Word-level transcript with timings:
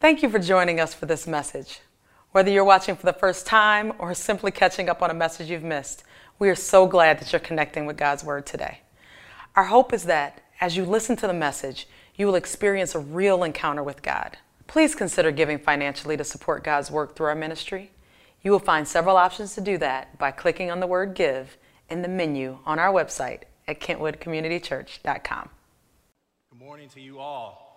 Thank 0.00 0.22
you 0.22 0.30
for 0.30 0.38
joining 0.38 0.80
us 0.80 0.94
for 0.94 1.04
this 1.04 1.26
message. 1.26 1.80
Whether 2.32 2.50
you're 2.50 2.64
watching 2.64 2.96
for 2.96 3.04
the 3.04 3.12
first 3.12 3.44
time 3.44 3.92
or 3.98 4.14
simply 4.14 4.50
catching 4.50 4.88
up 4.88 5.02
on 5.02 5.10
a 5.10 5.14
message 5.14 5.50
you've 5.50 5.62
missed, 5.62 6.04
we 6.38 6.48
are 6.48 6.54
so 6.54 6.86
glad 6.86 7.20
that 7.20 7.30
you're 7.30 7.38
connecting 7.38 7.84
with 7.84 7.98
God's 7.98 8.24
Word 8.24 8.46
today. 8.46 8.80
Our 9.54 9.64
hope 9.64 9.92
is 9.92 10.04
that 10.04 10.40
as 10.58 10.74
you 10.74 10.86
listen 10.86 11.16
to 11.16 11.26
the 11.26 11.34
message, 11.34 11.86
you 12.16 12.26
will 12.26 12.34
experience 12.34 12.94
a 12.94 12.98
real 12.98 13.42
encounter 13.42 13.82
with 13.82 14.00
God. 14.00 14.38
Please 14.66 14.94
consider 14.94 15.30
giving 15.30 15.58
financially 15.58 16.16
to 16.16 16.24
support 16.24 16.64
God's 16.64 16.90
work 16.90 17.14
through 17.14 17.26
our 17.26 17.34
ministry. 17.34 17.90
You 18.40 18.52
will 18.52 18.58
find 18.58 18.88
several 18.88 19.18
options 19.18 19.54
to 19.56 19.60
do 19.60 19.76
that 19.78 20.16
by 20.16 20.30
clicking 20.30 20.70
on 20.70 20.80
the 20.80 20.86
word 20.86 21.12
give 21.12 21.58
in 21.90 22.00
the 22.00 22.08
menu 22.08 22.58
on 22.64 22.78
our 22.78 22.90
website 22.90 23.42
at 23.68 23.80
kentwoodcommunitychurch.com. 23.80 25.50
Good 26.48 26.58
morning 26.58 26.88
to 26.88 27.00
you 27.02 27.18
all. 27.18 27.69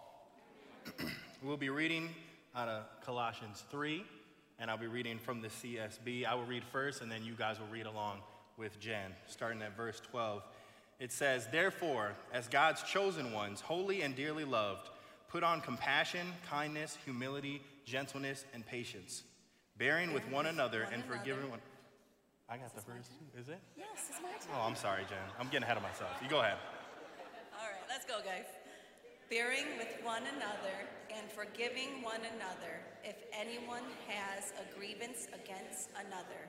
We'll 1.44 1.58
be 1.58 1.70
reading 1.70 2.10
out 2.56 2.70
of 2.70 2.84
Colossians 3.06 3.64
3, 3.70 4.04
and 4.60 4.72
I'll 4.72 4.78
be 4.78 4.88
reading 4.88 5.20
from 5.20 5.42
the 5.42 5.50
CSB. 5.50 6.26
I 6.26 6.36
will 6.36 6.46
read 6.46 6.64
first, 6.72 7.02
and 7.02 7.12
then 7.12 7.24
you 7.24 7.34
guys 7.34 7.60
will 7.60 7.68
read 7.68 7.86
along 7.86 8.20
with 8.58 8.80
Jen, 8.80 9.12
starting 9.28 9.62
at 9.62 9.76
verse 9.76 10.00
12. 10.12 10.42
It 11.00 11.12
says, 11.12 11.48
Therefore, 11.52 12.14
as 12.32 12.48
God's 12.48 12.82
chosen 12.84 13.34
ones, 13.34 13.60
holy 13.60 14.02
and 14.04 14.16
dearly 14.16 14.46
loved, 14.46 14.90
put 15.28 15.44
on 15.44 15.60
compassion, 15.60 16.28
kindness, 16.50 16.98
humility, 17.04 17.62
gentleness, 17.84 18.46
and 18.54 18.66
patience, 18.66 19.24
bearing 19.78 20.14
with 20.14 20.24
one 20.30 20.46
another 20.46 20.88
and 20.94 21.04
forgiving 21.04 21.50
one. 21.50 21.60
I 22.48 22.58
got 22.58 22.74
the 22.76 22.82
first 22.82 23.10
two. 23.12 23.40
Is 23.40 23.50
it? 23.50 23.60
Yes, 23.78 23.88
it's 24.10 24.22
my 24.22 24.30
turn. 24.30 24.56
Oh, 24.56 24.68
I'm 24.68 24.76
sorry, 24.76 25.04
Jen. 25.10 25.18
I'm 25.40 25.48
getting 25.48 25.64
ahead 25.64 25.78
of 25.78 25.84
myself. 25.84 26.12
You 26.22 26.30
go 26.30 26.40
ahead. 26.40 26.58
All 27.60 27.68
right, 27.68 27.82
let's 27.90 28.06
go, 28.06 28.20
guys. 28.24 28.46
Bearing 29.34 29.80
with 29.80 29.88
one 30.04 30.22
another 30.36 30.78
and 31.10 31.28
forgiving 31.32 32.04
one 32.04 32.22
another 32.36 32.82
if 33.04 33.16
anyone 33.34 33.82
has 34.08 34.54
a 34.62 34.78
grievance 34.78 35.28
against 35.34 35.90
another. 36.06 36.48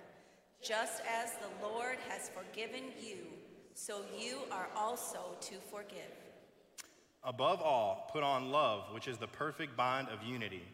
Just 0.63 1.01
as 1.11 1.31
the 1.33 1.67
Lord 1.67 1.97
has 2.11 2.29
forgiven 2.29 2.83
you, 3.01 3.21
so 3.73 4.03
you 4.15 4.41
are 4.53 4.69
also 4.77 5.35
to 5.41 5.55
forgive. 5.71 6.13
Above 7.23 7.63
all, 7.63 8.11
put 8.13 8.23
on 8.23 8.51
love, 8.51 8.93
which 8.93 9.09
is 9.09 9.17
the 9.17 9.29
perfect 9.29 9.75
bond 9.79 10.09
of 10.11 10.23
unity. 10.23 10.65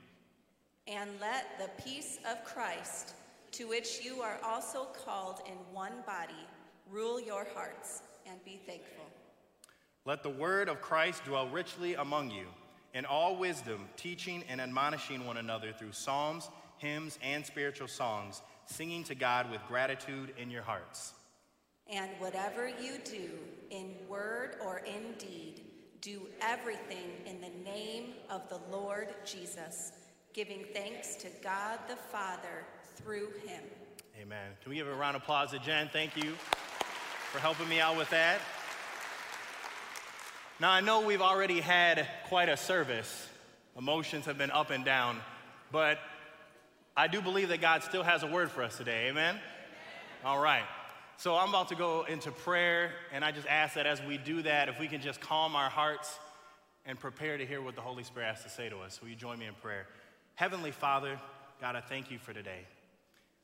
And 0.88 1.10
let 1.20 1.60
the 1.60 1.70
peace 1.80 2.18
of 2.28 2.44
Christ, 2.44 3.14
to 3.52 3.68
which 3.68 4.00
you 4.02 4.20
are 4.20 4.40
also 4.44 4.88
called 5.04 5.42
in 5.46 5.54
one 5.72 6.02
body, 6.04 6.44
rule 6.90 7.20
your 7.20 7.46
hearts 7.54 8.02
and 8.28 8.44
be 8.44 8.58
thankful. 8.66 9.06
Let 10.06 10.22
the 10.22 10.30
word 10.30 10.68
of 10.68 10.80
Christ 10.80 11.24
dwell 11.24 11.48
richly 11.48 11.94
among 11.94 12.30
you, 12.30 12.46
in 12.94 13.04
all 13.04 13.36
wisdom, 13.36 13.86
teaching 13.96 14.42
and 14.48 14.60
admonishing 14.60 15.26
one 15.26 15.36
another 15.36 15.72
through 15.72 15.92
psalms, 15.92 16.48
hymns, 16.78 17.18
and 17.22 17.44
spiritual 17.44 17.86
songs, 17.86 18.40
singing 18.64 19.04
to 19.04 19.14
God 19.14 19.50
with 19.50 19.60
gratitude 19.68 20.32
in 20.38 20.50
your 20.50 20.62
hearts. 20.62 21.12
And 21.92 22.10
whatever 22.18 22.68
you 22.68 22.94
do, 23.04 23.30
in 23.70 23.94
word 24.08 24.56
or 24.64 24.78
in 24.78 25.12
deed, 25.18 25.62
do 26.00 26.22
everything 26.40 27.10
in 27.26 27.40
the 27.42 27.70
name 27.70 28.14
of 28.30 28.48
the 28.48 28.58
Lord 28.70 29.08
Jesus, 29.26 29.92
giving 30.32 30.64
thanks 30.72 31.16
to 31.16 31.28
God 31.42 31.78
the 31.88 31.96
Father 31.96 32.64
through 32.94 33.28
him. 33.46 33.62
Amen. 34.20 34.52
Can 34.62 34.70
we 34.70 34.76
give 34.76 34.88
a 34.88 34.94
round 34.94 35.16
of 35.16 35.22
applause 35.22 35.50
to 35.50 35.58
Jen? 35.58 35.90
Thank 35.92 36.16
you 36.16 36.32
for 37.32 37.38
helping 37.38 37.68
me 37.68 37.80
out 37.80 37.98
with 37.98 38.08
that. 38.10 38.40
Now, 40.60 40.70
I 40.72 40.82
know 40.82 41.00
we've 41.00 41.22
already 41.22 41.60
had 41.60 42.06
quite 42.28 42.50
a 42.50 42.56
service. 42.56 43.26
Emotions 43.78 44.26
have 44.26 44.36
been 44.36 44.50
up 44.50 44.68
and 44.68 44.84
down, 44.84 45.16
but 45.72 45.98
I 46.94 47.06
do 47.06 47.22
believe 47.22 47.48
that 47.48 47.62
God 47.62 47.82
still 47.82 48.02
has 48.02 48.24
a 48.24 48.26
word 48.26 48.50
for 48.50 48.62
us 48.62 48.76
today. 48.76 49.08
Amen? 49.08 49.40
All 50.22 50.38
right. 50.38 50.64
So 51.16 51.34
I'm 51.34 51.48
about 51.48 51.68
to 51.68 51.76
go 51.76 52.04
into 52.04 52.30
prayer, 52.30 52.92
and 53.10 53.24
I 53.24 53.32
just 53.32 53.46
ask 53.46 53.72
that 53.76 53.86
as 53.86 54.02
we 54.02 54.18
do 54.18 54.42
that, 54.42 54.68
if 54.68 54.78
we 54.78 54.86
can 54.86 55.00
just 55.00 55.18
calm 55.18 55.56
our 55.56 55.70
hearts 55.70 56.18
and 56.84 57.00
prepare 57.00 57.38
to 57.38 57.46
hear 57.46 57.62
what 57.62 57.74
the 57.74 57.80
Holy 57.80 58.04
Spirit 58.04 58.26
has 58.26 58.42
to 58.42 58.50
say 58.50 58.68
to 58.68 58.80
us. 58.80 59.00
Will 59.00 59.08
you 59.08 59.16
join 59.16 59.38
me 59.38 59.46
in 59.46 59.54
prayer? 59.54 59.86
Heavenly 60.34 60.72
Father, 60.72 61.18
God, 61.62 61.74
I 61.74 61.80
thank 61.80 62.10
you 62.10 62.18
for 62.18 62.34
today. 62.34 62.66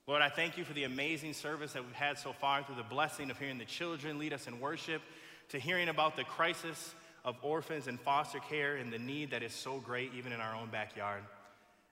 Lord, 0.07 0.21
I 0.21 0.29
thank 0.29 0.59
you 0.59 0.65
for 0.65 0.75
the 0.75 0.85
amazing 0.85 1.33
service 1.33 1.73
that 1.73 1.83
we've 1.83 1.95
had 1.95 2.19
so 2.19 2.35
far 2.35 2.63
through 2.63 2.77
the 2.77 2.83
blessing 2.83 3.31
of 3.31 3.39
hearing 3.39 3.57
the 3.57 3.65
children 3.65 4.19
lead 4.19 4.35
us 4.35 4.47
in 4.47 4.61
worship, 4.61 5.01
to 5.49 5.59
hearing 5.59 5.89
about 5.89 6.17
the 6.17 6.25
crisis 6.25 6.95
of 7.27 7.37
orphans 7.43 7.89
and 7.89 8.01
foster 8.01 8.39
care 8.39 8.77
and 8.77 8.93
the 8.93 8.99
need 8.99 9.33
that 9.33 9.43
is 9.43 9.53
so 9.53 9.79
great 9.79 10.13
even 10.17 10.33
in 10.33 10.41
our 10.41 10.55
own 10.55 10.69
backyard. 10.71 11.23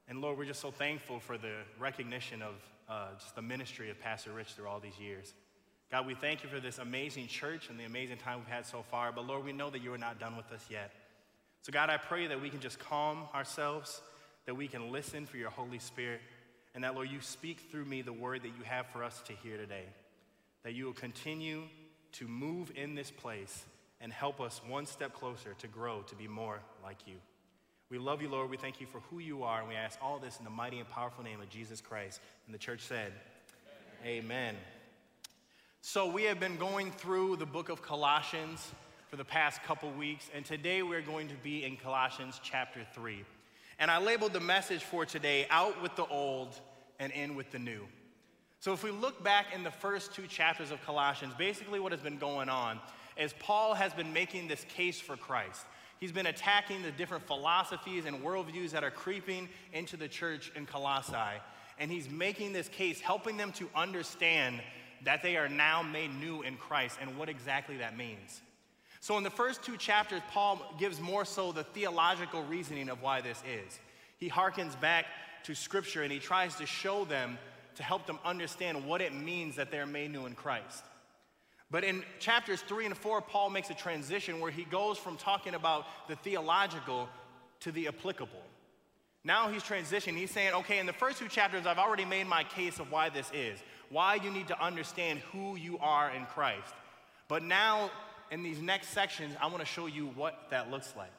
And 0.09 0.21
Lord, 0.21 0.39
we're 0.39 0.45
just 0.45 0.61
so 0.61 0.71
thankful 0.71 1.19
for 1.19 1.37
the 1.37 1.57
recognition 1.79 2.41
of 2.41 2.55
uh, 2.89 3.07
just 3.19 3.35
the 3.35 3.43
ministry 3.43 3.91
of 3.91 4.01
Pastor 4.01 4.33
Rich 4.33 4.53
through 4.53 4.69
all 4.69 4.79
these 4.79 4.99
years. 4.99 5.35
God, 5.91 6.07
we 6.07 6.15
thank 6.15 6.45
you 6.45 6.49
for 6.49 6.61
this 6.61 6.79
amazing 6.79 7.27
church 7.27 7.69
and 7.69 7.79
the 7.79 7.85
amazing 7.85 8.19
time 8.19 8.39
we've 8.39 8.49
had 8.49 8.65
so 8.65 8.85
far. 8.91 9.11
But 9.13 9.27
Lord, 9.27 9.45
we 9.45 9.53
know 9.53 9.71
that 9.71 9.83
you 9.83 9.93
are 9.93 9.99
not 9.99 10.21
done 10.21 10.37
with 10.37 10.51
us 10.53 10.65
yet. 10.71 10.93
So, 11.63 11.73
God, 11.73 11.91
I 11.91 11.97
pray 11.97 12.27
that 12.27 12.41
we 12.41 12.51
can 12.51 12.61
just 12.61 12.79
calm 12.79 13.25
ourselves, 13.35 14.03
that 14.47 14.55
we 14.55 14.69
can 14.69 14.93
listen 14.93 15.27
for 15.27 15.37
your 15.37 15.51
Holy 15.51 15.79
Spirit, 15.79 16.21
and 16.75 16.85
that, 16.85 16.95
Lord, 16.95 17.09
you 17.11 17.21
speak 17.21 17.69
through 17.71 17.87
me 17.87 18.03
the 18.03 18.13
word 18.13 18.43
that 18.43 18.49
you 18.59 18.65
have 18.65 18.87
for 18.89 19.03
us 19.03 19.23
to 19.27 19.33
hear 19.33 19.57
today. 19.57 19.85
That 20.63 20.75
you 20.75 20.87
will 20.87 20.93
continue 20.93 21.63
to 22.13 22.29
move 22.29 22.71
in 22.77 22.95
this 22.95 23.11
place 23.11 23.65
and 24.01 24.13
help 24.13 24.41
us 24.41 24.61
one 24.67 24.87
step 24.87 25.15
closer 25.15 25.55
to 25.59 25.67
grow 25.67 26.03
to 26.03 26.15
be 26.15 26.29
more 26.29 26.61
like 26.83 26.99
you. 27.07 27.17
We 27.91 27.99
love 27.99 28.23
you, 28.23 28.29
Lord. 28.29 28.51
We 28.51 28.57
thank 28.57 28.81
you 28.81 28.87
for 28.87 29.01
who 29.11 29.19
you 29.19 29.45
are, 29.45 29.61
and 29.61 29.69
we 29.69 29.75
ask 29.75 29.99
all 30.03 30.19
this 30.19 30.39
in 30.39 30.45
the 30.45 30.51
mighty 30.51 30.79
and 30.79 30.89
powerful 30.89 31.23
name 31.23 31.41
of 31.41 31.49
Jesus 31.49 31.81
Christ. 31.81 32.21
And 32.47 32.55
the 32.55 32.59
church 32.59 32.81
said, 32.81 33.13
Amen. 34.05 34.25
Amen. 34.25 34.57
So, 35.81 36.11
we 36.11 36.25
have 36.25 36.41
been 36.41 36.57
going 36.57 36.91
through 36.93 37.37
the 37.37 37.47
book 37.47 37.69
of 37.69 37.83
Colossians 37.83 38.67
for 39.09 39.17
the 39.17 39.25
past 39.25 39.63
couple 39.65 39.91
weeks, 39.93 40.29
and 40.35 40.45
today 40.45 40.83
we're 40.83 41.03
going 41.03 41.29
to 41.29 41.35
be 41.37 41.63
in 41.63 41.77
Colossians 41.77 42.41
chapter 42.43 42.81
3. 42.95 43.23
And 43.79 43.91
I 43.91 43.99
labeled 43.99 44.33
the 44.33 44.41
message 44.41 44.83
for 44.83 45.05
today, 45.05 45.47
Out 45.51 45.83
with 45.83 45.95
the 45.95 46.07
Old 46.07 46.59
and 46.99 47.13
In 47.13 47.37
with 47.37 47.53
the 47.53 47.59
New. 47.59 47.83
So, 48.61 48.73
if 48.73 48.83
we 48.83 48.91
look 48.91 49.23
back 49.23 49.55
in 49.55 49.63
the 49.63 49.71
first 49.71 50.15
two 50.15 50.27
chapters 50.27 50.71
of 50.71 50.83
Colossians, 50.87 51.35
basically 51.35 51.81
what 51.81 51.93
has 51.93 52.01
been 52.01 52.19
going 52.19 52.49
on 52.49 52.81
as 53.17 53.33
Paul 53.35 53.75
has 53.75 53.93
been 53.93 54.13
making 54.13 54.49
this 54.49 54.65
case 54.77 55.01
for 55.01 55.17
Christ. 55.17 55.65
He's 56.01 56.13
been 56.13 56.27
attacking 56.27 56.83
the 56.83 56.91
different 56.91 57.27
philosophies 57.27 58.05
and 58.05 58.23
worldviews 58.23 58.71
that 58.71 58.85
are 58.85 58.91
creeping 58.91 59.49
into 59.73 59.97
the 59.97 60.09
church 60.09 60.53
in 60.55 60.67
Colossae. 60.67 61.41
And 61.79 61.91
he's 61.91 62.11
making 62.11 62.53
this 62.53 62.69
case, 62.69 63.01
helping 63.01 63.37
them 63.37 63.53
to 63.53 63.69
understand 63.75 64.61
that 65.05 65.23
they 65.23 65.37
are 65.37 65.49
now 65.49 65.83
made 65.83 66.15
new 66.19 66.43
in 66.43 66.57
Christ 66.57 66.99
and 67.01 67.17
what 67.19 67.29
exactly 67.29 67.79
that 67.79 67.97
means. 67.97 68.41
So, 69.01 69.19
in 69.19 69.23
the 69.23 69.31
first 69.31 69.63
two 69.63 69.77
chapters, 69.77 70.23
Paul 70.31 70.61
gives 70.79 70.99
more 71.01 71.25
so 71.25 71.53
the 71.53 71.65
theological 71.65 72.43
reasoning 72.45 72.89
of 72.89 73.03
why 73.03 73.21
this 73.21 73.43
is. 73.47 73.79
He 74.19 74.31
harkens 74.31 74.81
back 74.81 75.07
to 75.45 75.55
Scripture 75.55 76.03
and 76.03 76.11
he 76.13 76.19
tries 76.19 76.55
to 76.57 76.67
show 76.67 77.05
them 77.05 77.39
to 77.77 77.83
help 77.83 78.07
them 78.07 78.19
understand 78.25 78.87
what 78.87 79.01
it 79.01 79.15
means 79.15 79.57
that 79.57 79.71
they're 79.71 79.87
made 79.87 80.13
new 80.13 80.27
in 80.27 80.35
Christ. 80.35 80.85
But 81.71 81.85
in 81.85 82.05
chapters 82.21 82.61
three 82.61 82.87
and 82.87 82.97
four, 82.97 83.21
Paul 83.21 83.51
makes 83.51 83.71
a 83.71 83.75
transition 83.75 84.41
where 84.41 84.51
he 84.51 84.65
goes 84.65 84.99
from 84.99 85.17
talking 85.17 85.55
about 85.55 85.87
the 86.09 86.17
theological 86.17 87.09
to 87.61 87.73
the 87.73 87.89
applicable. 87.89 88.43
Now 89.25 89.49
he's 89.49 89.63
transitioning. 89.63 90.17
He's 90.19 90.31
saying, 90.31 90.53
okay, 90.55 90.79
in 90.79 90.87
the 90.87 90.93
first 90.93 91.19
two 91.19 91.29
chapters, 91.29 91.67
I've 91.67 91.79
already 91.79 92.05
made 92.05 92.27
my 92.27 92.45
case 92.45 92.79
of 92.79 92.93
why 92.93 93.09
this 93.09 93.31
is, 93.33 93.59
why 93.89 94.17
you 94.17 94.31
need 94.31 94.49
to 94.49 94.63
understand 94.63 95.21
who 95.33 95.57
you 95.57 95.79
are 95.79 96.11
in 96.11 96.27
Christ. 96.27 96.75
But 97.27 97.43
now, 97.43 97.91
in 98.31 98.43
these 98.43 98.61
next 98.61 98.89
sections, 98.89 99.35
I 99.41 99.47
want 99.47 99.61
to 99.61 99.67
show 99.67 99.87
you 99.87 100.09
what 100.09 100.51
that 100.51 100.71
looks 100.71 100.93
like. 100.97 101.13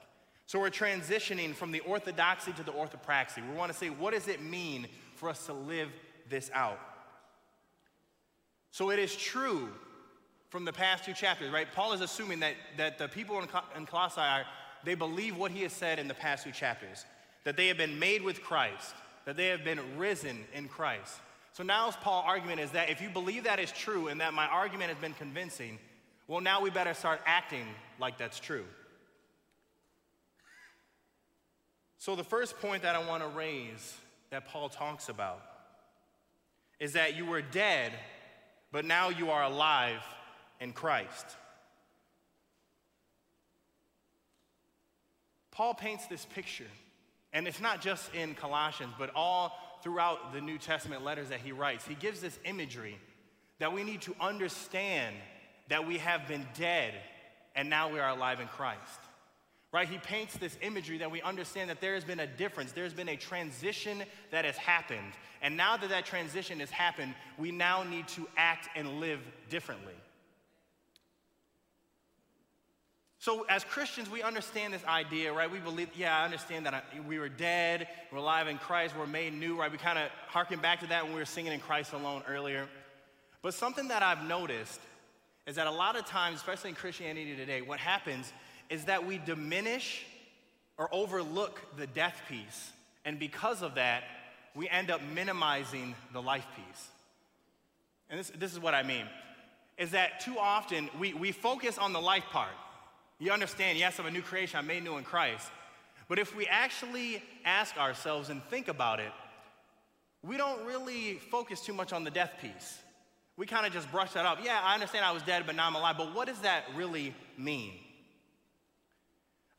So 0.46 0.60
we're 0.60 0.70
transitioning 0.70 1.56
from 1.56 1.72
the 1.72 1.80
orthodoxy 1.80 2.54
to 2.54 2.64
the 2.64 2.72
orthopraxy. 2.72 3.38
We 3.50 3.58
want 3.58 3.72
to 3.72 3.78
say, 3.78 3.90
what 3.90 4.14
does 4.14 4.28
it 4.28 4.42
mean 4.42 4.88
for 5.16 5.30
us 5.30 5.48
to 5.48 5.54
live 5.54 5.90
this 6.30 6.52
out? 6.54 6.80
So 8.70 8.92
it 8.92 9.00
is 9.00 9.16
true 9.16 9.70
from 10.56 10.64
the 10.64 10.72
past 10.72 11.04
two 11.04 11.12
chapters, 11.12 11.52
right? 11.52 11.68
Paul 11.76 11.92
is 11.92 12.00
assuming 12.00 12.40
that, 12.40 12.54
that 12.78 12.98
the 12.98 13.10
people 13.10 13.38
in, 13.40 13.50
in 13.76 13.86
Colossae 13.86 14.22
are, 14.22 14.46
they 14.86 14.96
believe 14.96 15.36
what 15.36 15.52
he 15.52 15.64
has 15.64 15.74
said 15.74 16.00
in 16.00 16.08
the 16.08 16.14
past 16.14 16.46
two 16.46 16.52
chapters, 16.54 17.04
that 17.44 17.58
they 17.58 17.68
have 17.68 17.76
been 17.76 18.00
made 18.00 18.22
with 18.22 18.42
Christ, 18.42 18.96
that 19.26 19.36
they 19.36 19.48
have 19.48 19.66
been 19.66 19.82
risen 19.98 20.46
in 20.54 20.70
Christ. 20.70 21.20
So 21.52 21.62
now 21.62 21.92
Paul's 21.92 22.24
argument 22.26 22.62
is 22.62 22.72
that 22.72 22.90
if 22.90 23.02
you 23.02 23.10
believe 23.10 23.44
that 23.44 23.60
is 23.60 23.70
true 23.74 24.08
and 24.08 24.22
that 24.22 24.34
my 24.34 24.48
argument 24.48 24.92
has 24.92 24.98
been 24.98 25.12
convincing, 25.16 25.78
well, 26.30 26.40
now 26.40 26.62
we 26.62 26.70
better 26.70 26.94
start 26.94 27.20
acting 27.26 27.66
like 28.00 28.18
that's 28.18 28.40
true. 28.40 28.64
So 31.98 32.16
the 32.16 32.24
first 32.24 32.58
point 32.62 32.84
that 32.84 32.96
I 32.96 33.06
want 33.06 33.24
to 33.24 33.28
raise 33.28 33.98
that 34.30 34.48
Paul 34.48 34.70
talks 34.70 35.10
about 35.10 35.42
is 36.80 36.94
that 36.94 37.18
you 37.18 37.26
were 37.26 37.42
dead, 37.42 37.92
but 38.72 38.86
now 38.86 39.10
you 39.10 39.32
are 39.32 39.44
alive 39.44 40.02
in 40.60 40.74
Christ. 40.74 41.26
Paul 45.52 45.74
paints 45.74 46.06
this 46.08 46.26
picture, 46.26 46.68
And 47.32 47.48
it's 47.48 47.62
not 47.62 47.82
just 47.82 48.14
in 48.14 48.36
Colossians, 48.36 48.94
but 48.98 49.12
all 49.16 49.58
throughout 49.84 50.34
the 50.34 50.42
New 50.42 50.58
Testament 50.58 51.04
letters 51.04 51.30
that 51.30 51.40
he 51.40 51.52
writes. 51.52 51.86
He 51.86 51.96
gives 51.96 52.20
this 52.20 52.38
imagery 52.44 52.98
that 53.60 53.72
we 53.72 53.84
need 53.84 54.02
to 54.02 54.16
understand 54.20 55.16
that 55.70 55.88
we 55.88 55.98
have 55.98 56.28
been 56.28 56.46
dead 56.58 56.94
and 57.56 57.70
now 57.70 57.90
we 57.90 58.00
are 58.00 58.10
alive 58.10 58.40
in 58.40 58.48
Christ. 58.48 59.00
Right? 59.72 59.88
He 59.88 59.98
paints 59.98 60.38
this 60.38 60.58
imagery 60.62 60.98
that 61.00 61.12
we 61.12 61.22
understand 61.22 61.70
that 61.70 61.82
there 61.82 61.96
has 61.96 62.04
been 62.04 62.20
a 62.20 62.28
difference. 62.28 62.72
There's 62.72 62.94
been 62.94 63.10
a 63.10 63.18
transition 63.18 64.04
that 64.32 64.46
has 64.46 64.56
happened. 64.56 65.14
And 65.42 65.58
now 65.58 65.78
that 65.78 65.90
that 65.90 66.06
transition 66.06 66.60
has 66.60 66.70
happened, 66.70 67.14
we 67.38 67.52
now 67.52 67.84
need 67.84 68.08
to 68.10 68.28
act 68.38 68.70
and 68.76 69.00
live 69.00 69.20
differently. 69.50 69.94
So, 73.26 73.44
as 73.50 73.64
Christians, 73.64 74.08
we 74.08 74.22
understand 74.22 74.72
this 74.72 74.86
idea, 74.86 75.34
right? 75.34 75.50
We 75.50 75.58
believe, 75.58 75.90
yeah, 75.98 76.16
I 76.16 76.26
understand 76.26 76.68
that 76.68 76.86
we 77.08 77.18
were 77.18 77.28
dead, 77.28 77.88
we're 78.12 78.20
alive 78.20 78.48
in 78.48 78.60
Christ, 78.60 78.94
we're 78.96 79.08
made 79.08 79.34
new, 79.34 79.60
right? 79.60 79.72
We 79.72 79.80
kind 79.80 79.98
of 79.98 80.12
harken 80.28 80.60
back 80.60 80.82
to 80.82 80.88
that 80.90 81.06
when 81.06 81.14
we 81.14 81.20
were 81.22 81.26
singing 81.26 81.52
in 81.52 81.60
Christ 81.60 81.94
alone 81.94 82.22
earlier. 82.28 82.68
But 83.42 83.56
something 83.56 83.88
that 83.88 84.04
I've 84.04 84.28
noticed 84.28 84.80
is 85.48 85.56
that 85.56 85.66
a 85.66 85.72
lot 85.72 85.96
of 85.96 86.06
times, 86.06 86.36
especially 86.36 86.70
in 86.70 86.76
Christianity 86.76 87.36
today, 87.36 87.64
what 87.64 87.80
happens 87.80 88.32
is 88.70 88.86
that 88.86 89.08
we 89.08 89.18
diminish 89.18 90.06
or 90.78 90.88
overlook 90.92 91.60
the 91.78 91.88
death 91.88 92.22
piece. 92.30 92.74
And 93.06 93.18
because 93.18 93.64
of 93.64 93.74
that, 93.74 94.04
we 94.54 94.70
end 94.70 94.92
up 94.92 95.02
minimizing 95.02 95.96
the 96.14 96.22
life 96.22 96.46
piece. 96.56 96.88
And 98.08 98.20
this, 98.20 98.32
this 98.38 98.54
is 98.54 98.60
what 98.60 98.76
I 98.76 98.84
mean 98.84 99.08
is 99.80 99.92
that 99.92 100.20
too 100.20 100.38
often 100.40 100.92
we, 101.00 101.16
we 101.16 101.32
focus 101.32 101.80
on 101.80 101.92
the 101.92 102.00
life 102.00 102.26
part. 102.32 102.54
You 103.20 103.32
understand, 103.32 103.78
yes, 103.78 104.00
I'm 104.00 104.06
a 104.06 104.12
new 104.12 104.22
creation, 104.22 104.60
I'm 104.60 104.68
made 104.68 104.84
new 104.84 104.98
in 104.98 105.04
Christ. 105.04 105.50
But 106.08 106.20
if 106.20 106.36
we 106.36 106.46
actually 106.48 107.24
ask 107.46 107.78
ourselves 107.78 108.30
and 108.30 108.44
think 108.46 108.68
about 108.68 109.00
it, 109.00 109.12
we 110.22 110.38
don't 110.38 110.66
really 110.66 111.16
focus 111.32 111.62
too 111.62 111.74
much 111.74 111.94
on 111.94 112.04
the 112.04 112.12
death 112.12 112.34
piece. 112.42 112.80
We 113.38 113.46
kind 113.46 113.66
of 113.66 113.74
just 113.74 113.92
brush 113.92 114.12
that 114.14 114.26
off. 114.26 114.40
Yeah, 114.44 114.60
I 114.64 114.74
understand 114.74 115.06
I 115.06 115.12
was 115.12 115.24
dead, 115.24 115.44
but 115.46 115.56
now 115.56 115.68
I'm 115.68 115.76
alive. 115.76 115.96
But 115.98 116.14
what 116.14 116.28
does 116.28 116.40
that 116.40 116.64
really 116.76 117.14
mean? 117.38 117.74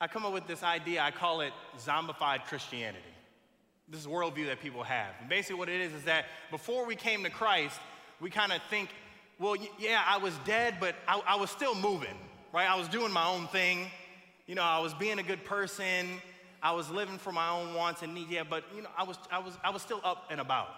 I 0.01 0.07
come 0.07 0.25
up 0.27 0.33
with 0.33 0.47
this 0.47 0.63
idea, 0.63 1.01
I 1.01 1.11
call 1.11 1.41
it 1.41 1.53
zombified 1.79 2.45
Christianity. 2.45 3.03
This 3.89 4.01
is 4.01 4.07
worldview 4.07 4.47
that 4.47 4.61
people 4.61 4.83
have. 4.83 5.15
And 5.21 5.29
basically, 5.29 5.57
what 5.57 5.69
it 5.69 5.81
is 5.81 5.93
is 5.93 6.03
that 6.05 6.27
before 6.51 6.87
we 6.87 6.97
came 6.97 7.23
to 7.23 7.31
Christ, 7.31 7.79
we 8.21 8.29
kind 8.31 8.53
of 8.53 8.61
think, 8.69 8.91
well, 9.39 9.57
yeah, 9.79 10.03
I 10.07 10.19
was 10.19 10.35
dead, 10.45 10.77
but 10.81 10.97
I, 11.07 11.21
I 11.27 11.37
was 11.37 11.51
still 11.51 11.75
moving 11.75 12.17
right? 12.57 12.71
I 12.71 12.75
was 12.77 12.89
doing 12.89 13.13
my 13.13 13.29
own 13.29 13.49
thing. 13.49 13.91
You 14.47 14.55
know, 14.55 14.63
I 14.63 14.79
was 14.79 14.95
being 14.95 15.19
a 15.19 15.23
good 15.23 15.45
person. 15.45 16.07
I 16.63 16.73
was 16.73 16.89
living 16.89 17.19
for 17.19 17.31
my 17.31 17.51
own 17.51 17.75
wants 17.75 18.01
and 18.01 18.15
needs. 18.15 18.31
Yeah, 18.31 18.45
but 18.49 18.65
you 18.75 18.81
know, 18.81 18.89
I 18.97 19.03
was, 19.03 19.19
I 19.31 19.41
was, 19.41 19.53
I 19.63 19.69
was 19.69 19.83
still 19.83 20.01
up 20.03 20.25
and 20.31 20.41
about. 20.41 20.69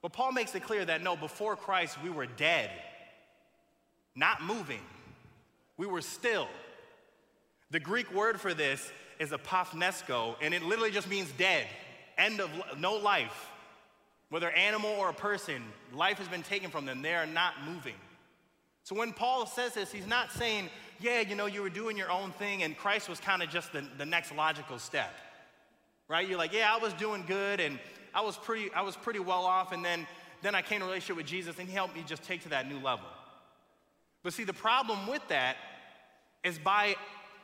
But 0.00 0.14
Paul 0.14 0.32
makes 0.32 0.54
it 0.54 0.62
clear 0.62 0.86
that 0.86 1.02
no, 1.02 1.14
before 1.14 1.54
Christ, 1.54 1.98
we 2.02 2.08
were 2.08 2.24
dead, 2.24 2.70
not 4.14 4.42
moving. 4.42 4.80
We 5.76 5.86
were 5.86 6.00
still. 6.00 6.48
The 7.70 7.80
Greek 7.80 8.10
word 8.14 8.40
for 8.40 8.54
this 8.54 8.90
is 9.18 9.32
apothnesko, 9.32 10.36
and 10.40 10.54
it 10.54 10.62
literally 10.62 10.92
just 10.92 11.10
means 11.10 11.30
dead, 11.36 11.66
end 12.16 12.40
of 12.40 12.48
no 12.78 12.94
life. 12.94 13.50
Whether 14.30 14.50
animal 14.50 14.92
or 14.92 15.10
a 15.10 15.14
person, 15.14 15.62
life 15.92 16.16
has 16.16 16.28
been 16.28 16.42
taken 16.42 16.70
from 16.70 16.86
them. 16.86 17.02
They 17.02 17.14
are 17.14 17.26
not 17.26 17.52
moving. 17.66 17.96
So 18.86 18.94
when 18.94 19.12
Paul 19.12 19.46
says 19.46 19.74
this, 19.74 19.90
he's 19.90 20.06
not 20.06 20.30
saying, 20.30 20.70
yeah, 21.00 21.20
you 21.20 21.34
know, 21.34 21.46
you 21.46 21.62
were 21.62 21.70
doing 21.70 21.96
your 21.96 22.10
own 22.10 22.32
thing 22.32 22.62
and 22.62 22.76
Christ 22.76 23.08
was 23.08 23.20
kind 23.20 23.42
of 23.42 23.48
just 23.48 23.72
the, 23.72 23.84
the 23.98 24.06
next 24.06 24.34
logical 24.34 24.78
step. 24.78 25.12
Right? 26.08 26.28
You're 26.28 26.38
like, 26.38 26.52
yeah, 26.52 26.72
I 26.72 26.78
was 26.78 26.92
doing 26.94 27.24
good 27.26 27.60
and 27.60 27.78
I 28.14 28.20
was 28.20 28.36
pretty, 28.36 28.72
I 28.72 28.82
was 28.82 28.96
pretty 28.96 29.18
well 29.18 29.44
off, 29.44 29.72
and 29.72 29.84
then, 29.84 30.06
then 30.42 30.54
I 30.54 30.62
came 30.62 30.80
to 30.80 30.86
relationship 30.86 31.16
with 31.16 31.26
Jesus 31.26 31.58
and 31.58 31.68
he 31.68 31.74
helped 31.74 31.94
me 31.94 32.04
just 32.06 32.22
take 32.22 32.42
to 32.44 32.48
that 32.50 32.68
new 32.68 32.78
level. 32.78 33.06
But 34.22 34.32
see, 34.32 34.44
the 34.44 34.52
problem 34.52 35.06
with 35.06 35.26
that 35.28 35.56
is 36.44 36.58
by 36.58 36.96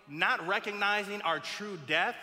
not 0.08 0.46
recognizing 0.46 1.20
our 1.22 1.40
true 1.40 1.78
death, 1.86 2.16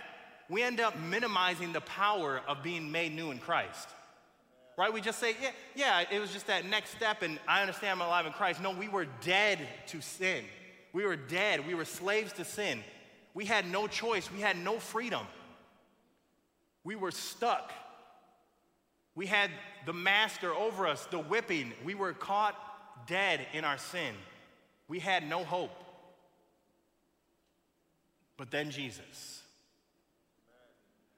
we 0.49 0.63
end 0.63 0.79
up 0.79 0.97
minimizing 0.97 1.73
the 1.73 1.81
power 1.81 2.41
of 2.47 2.63
being 2.63 2.91
made 2.91 3.13
new 3.13 3.31
in 3.31 3.39
Christ 3.39 3.87
right? 4.79 4.93
We 4.93 5.01
just 5.01 5.19
say, 5.19 5.35
yeah, 5.41 5.51
yeah, 5.75 6.05
it 6.09 6.19
was 6.19 6.31
just 6.31 6.47
that 6.47 6.65
next 6.65 6.91
step, 6.91 7.21
and 7.21 7.37
I 7.45 7.59
understand 7.59 7.99
I'm 7.99 8.07
alive 8.07 8.25
in 8.25 8.31
Christ. 8.31 8.61
No, 8.61 8.71
we 8.71 8.87
were 8.87 9.07
dead 9.19 9.59
to 9.87 9.99
sin. 9.99 10.45
We 10.93 11.05
were 11.05 11.15
dead. 11.15 11.67
We 11.67 11.75
were 11.75 11.85
slaves 11.85 12.33
to 12.33 12.45
sin. 12.45 12.83
We 13.33 13.45
had 13.45 13.69
no 13.69 13.87
choice. 13.87 14.31
We 14.31 14.41
had 14.41 14.57
no 14.57 14.79
freedom. 14.79 15.25
We 16.83 16.95
were 16.95 17.11
stuck. 17.11 17.71
We 19.15 19.27
had 19.27 19.51
the 19.85 19.93
master 19.93 20.53
over 20.53 20.87
us, 20.87 21.05
the 21.05 21.19
whipping. 21.19 21.73
We 21.83 21.95
were 21.95 22.13
caught 22.13 22.55
dead 23.07 23.45
in 23.53 23.63
our 23.63 23.77
sin. 23.77 24.13
We 24.87 24.99
had 24.99 25.27
no 25.27 25.43
hope. 25.43 25.71
But 28.37 28.51
then 28.51 28.71
Jesus 28.71 29.43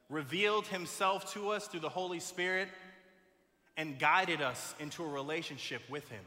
revealed 0.09 0.67
himself 0.67 1.33
to 1.33 1.51
us 1.51 1.67
through 1.67 1.79
the 1.79 1.89
Holy 1.89 2.19
Spirit 2.19 2.67
and 3.77 3.97
guided 3.97 4.41
us 4.41 4.75
into 4.79 5.03
a 5.03 5.07
relationship 5.07 5.81
with 5.89 6.07
Him. 6.09 6.23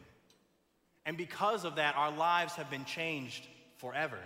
And 1.06 1.16
because 1.16 1.64
of 1.64 1.76
that, 1.76 1.96
our 1.96 2.10
lives 2.10 2.54
have 2.54 2.70
been 2.70 2.84
changed 2.84 3.46
forever. 3.76 4.18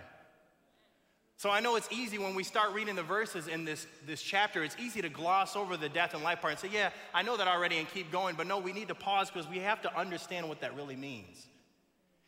So 1.39 1.49
I 1.49 1.61
know 1.61 1.77
it's 1.77 1.87
easy 1.89 2.17
when 2.17 2.35
we 2.35 2.43
start 2.43 2.73
reading 2.73 2.95
the 2.95 3.03
verses 3.03 3.47
in 3.47 3.63
this, 3.63 3.87
this 4.05 4.21
chapter, 4.21 4.61
it's 4.61 4.75
easy 4.77 5.01
to 5.01 5.07
gloss 5.07 5.55
over 5.55 5.77
the 5.77 5.87
death 5.87 6.13
and 6.13 6.21
life 6.21 6.41
part 6.41 6.51
and 6.51 6.59
say, 6.59 6.69
yeah, 6.69 6.89
I 7.13 7.21
know 7.21 7.37
that 7.37 7.47
already 7.47 7.77
and 7.77 7.87
keep 7.87 8.11
going. 8.11 8.35
But 8.35 8.45
no, 8.45 8.59
we 8.59 8.73
need 8.73 8.89
to 8.89 8.95
pause 8.95 9.31
because 9.31 9.47
we 9.47 9.59
have 9.59 9.81
to 9.83 9.97
understand 9.97 10.49
what 10.49 10.59
that 10.59 10.75
really 10.75 10.97
means. 10.97 11.47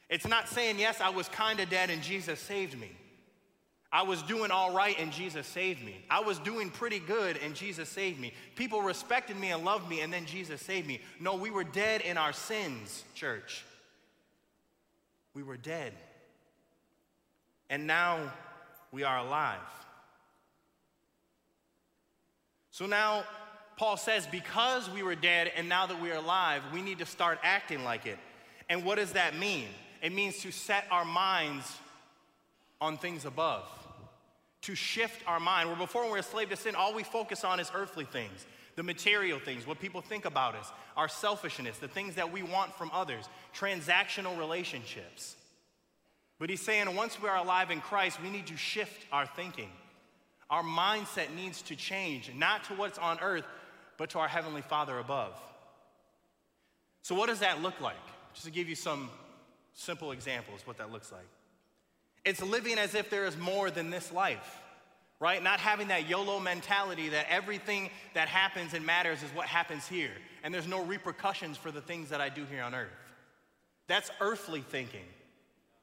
It's 0.09 0.25
not 0.25 0.47
saying, 0.47 0.79
yes, 0.79 1.01
I 1.01 1.09
was 1.09 1.27
kind 1.27 1.59
of 1.59 1.69
dead 1.69 1.89
and 1.89 2.01
Jesus 2.01 2.39
saved 2.39 2.79
me. 2.79 2.91
I 3.91 4.03
was 4.03 4.21
doing 4.23 4.49
all 4.49 4.73
right 4.73 4.97
and 4.97 5.11
Jesus 5.11 5.45
saved 5.45 5.83
me. 5.83 5.97
I 6.09 6.21
was 6.21 6.39
doing 6.39 6.69
pretty 6.69 6.99
good 6.99 7.37
and 7.43 7.53
Jesus 7.53 7.89
saved 7.89 8.17
me. 8.17 8.31
People 8.55 8.81
respected 8.81 9.35
me 9.35 9.51
and 9.51 9.65
loved 9.65 9.89
me 9.89 9.99
and 9.99 10.13
then 10.13 10.25
Jesus 10.25 10.61
saved 10.61 10.87
me. 10.87 11.01
No, 11.19 11.35
we 11.35 11.49
were 11.49 11.65
dead 11.65 11.99
in 11.99 12.17
our 12.17 12.31
sins, 12.31 13.03
church. 13.13 13.65
We 15.33 15.43
were 15.43 15.57
dead. 15.57 15.93
And 17.69 17.87
now 17.87 18.31
we 18.91 19.03
are 19.03 19.19
alive. 19.19 19.59
So 22.71 22.85
now 22.85 23.23
Paul 23.77 23.97
says, 23.97 24.27
because 24.27 24.89
we 24.89 25.03
were 25.03 25.15
dead 25.15 25.51
and 25.55 25.67
now 25.69 25.85
that 25.85 26.01
we 26.01 26.11
are 26.11 26.17
alive, 26.17 26.61
we 26.73 26.81
need 26.81 26.99
to 26.99 27.05
start 27.05 27.39
acting 27.43 27.83
like 27.83 28.05
it. 28.05 28.19
And 28.69 28.83
what 28.85 28.95
does 28.97 29.13
that 29.13 29.37
mean? 29.37 29.67
It 30.01 30.13
means 30.13 30.39
to 30.39 30.51
set 30.51 30.85
our 30.91 31.05
minds 31.05 31.77
on 32.79 32.97
things 32.97 33.25
above 33.25 33.63
to 34.61 34.75
shift 34.75 35.21
our 35.27 35.39
mind. 35.39 35.69
Where 35.69 35.77
before, 35.77 36.03
when 36.03 36.11
we're 36.11 36.19
a 36.19 36.23
slave 36.23 36.49
to 36.49 36.55
sin, 36.55 36.75
all 36.75 36.93
we 36.93 37.03
focus 37.03 37.43
on 37.43 37.59
is 37.59 37.71
earthly 37.73 38.05
things, 38.05 38.45
the 38.75 38.83
material 38.83 39.39
things, 39.39 39.67
what 39.67 39.79
people 39.79 40.01
think 40.01 40.25
about 40.25 40.55
us, 40.55 40.71
our 40.95 41.07
selfishness, 41.07 41.77
the 41.77 41.87
things 41.87 42.15
that 42.15 42.31
we 42.31 42.43
want 42.43 42.75
from 42.75 42.89
others, 42.93 43.25
transactional 43.55 44.37
relationships. 44.37 45.35
But 46.39 46.49
he's 46.49 46.61
saying 46.61 46.95
once 46.95 47.21
we 47.21 47.29
are 47.29 47.37
alive 47.37 47.69
in 47.69 47.81
Christ, 47.81 48.21
we 48.21 48.29
need 48.29 48.47
to 48.47 48.57
shift 48.57 49.05
our 49.11 49.25
thinking. 49.25 49.69
Our 50.49 50.63
mindset 50.63 51.33
needs 51.35 51.61
to 51.63 51.75
change, 51.75 52.31
not 52.35 52.65
to 52.65 52.73
what's 52.73 52.97
on 52.97 53.19
earth, 53.21 53.45
but 53.97 54.09
to 54.11 54.19
our 54.19 54.27
Heavenly 54.27 54.61
Father 54.61 54.97
above. 54.97 55.33
So, 57.03 57.15
what 57.15 57.29
does 57.29 57.39
that 57.39 57.61
look 57.61 57.79
like? 57.79 57.95
Just 58.33 58.45
to 58.45 58.51
give 58.51 58.67
you 58.67 58.75
some 58.75 59.09
simple 59.73 60.11
examples, 60.11 60.61
what 60.65 60.77
that 60.77 60.91
looks 60.91 61.11
like. 61.11 61.27
It's 62.25 62.41
living 62.41 62.77
as 62.77 62.95
if 62.95 63.09
there 63.09 63.25
is 63.25 63.37
more 63.37 63.71
than 63.71 63.89
this 63.89 64.11
life, 64.11 64.60
right? 65.21 65.41
Not 65.41 65.59
having 65.59 65.89
that 65.89 66.09
YOLO 66.09 66.39
mentality 66.39 67.09
that 67.09 67.27
everything 67.29 67.91
that 68.15 68.27
happens 68.27 68.73
and 68.73 68.83
matters 68.83 69.21
is 69.21 69.29
what 69.29 69.45
happens 69.45 69.87
here, 69.87 70.11
and 70.43 70.53
there's 70.53 70.67
no 70.67 70.83
repercussions 70.83 71.55
for 71.55 71.71
the 71.71 71.79
things 71.79 72.09
that 72.09 72.19
I 72.19 72.27
do 72.27 72.43
here 72.45 72.63
on 72.63 72.73
earth. 72.73 72.89
That's 73.87 74.09
earthly 74.19 74.61
thinking. 74.61 75.05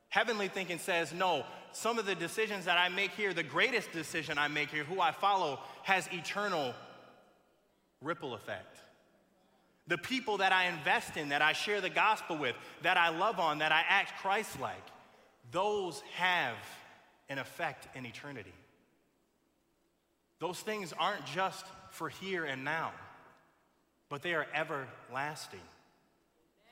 Heavenly 0.09 0.49
thinking 0.49 0.79
says, 0.79 1.13
no, 1.13 1.45
some 1.73 1.99
of 1.99 2.07
the 2.07 2.17
decisions 2.17 2.65
that 2.65 2.79
I 2.79 2.89
make 2.89 3.13
here, 3.13 3.33
the 3.33 3.43
greatest 3.43 3.93
decision 3.93 4.39
I 4.39 4.49
make 4.49 4.71
here, 4.71 4.83
who 4.83 5.01
I 5.01 5.13
follow, 5.13 5.61
has 5.85 6.09
eternal 6.13 6.75
ripple 8.03 8.35
effect. 8.35 8.77
The 9.87 9.99
people 9.99 10.39
that 10.39 10.53
I 10.53 10.67
invest 10.67 11.17
in, 11.17 11.29
that 11.29 11.43
I 11.43 11.53
share 11.53 11.81
the 11.81 11.91
gospel 11.91 12.37
with, 12.37 12.57
that 12.83 12.97
I 12.97 13.11
love 13.11 13.39
on, 13.39 13.59
that 13.59 13.71
I 13.71 13.85
act 13.89 14.21
Christ 14.21 14.59
like, 14.61 14.83
those 15.53 16.03
have 16.17 16.57
an 17.29 17.39
effect 17.39 17.87
in 17.95 18.05
eternity. 18.05 18.53
Those 20.41 20.61
things 20.61 20.93
aren't 20.99 21.25
just 21.27 21.65
for 21.91 22.09
here 22.09 22.45
and 22.45 22.65
now, 22.65 22.93
but 24.09 24.23
they 24.23 24.35
are 24.35 24.47
everlasting. 24.55 25.61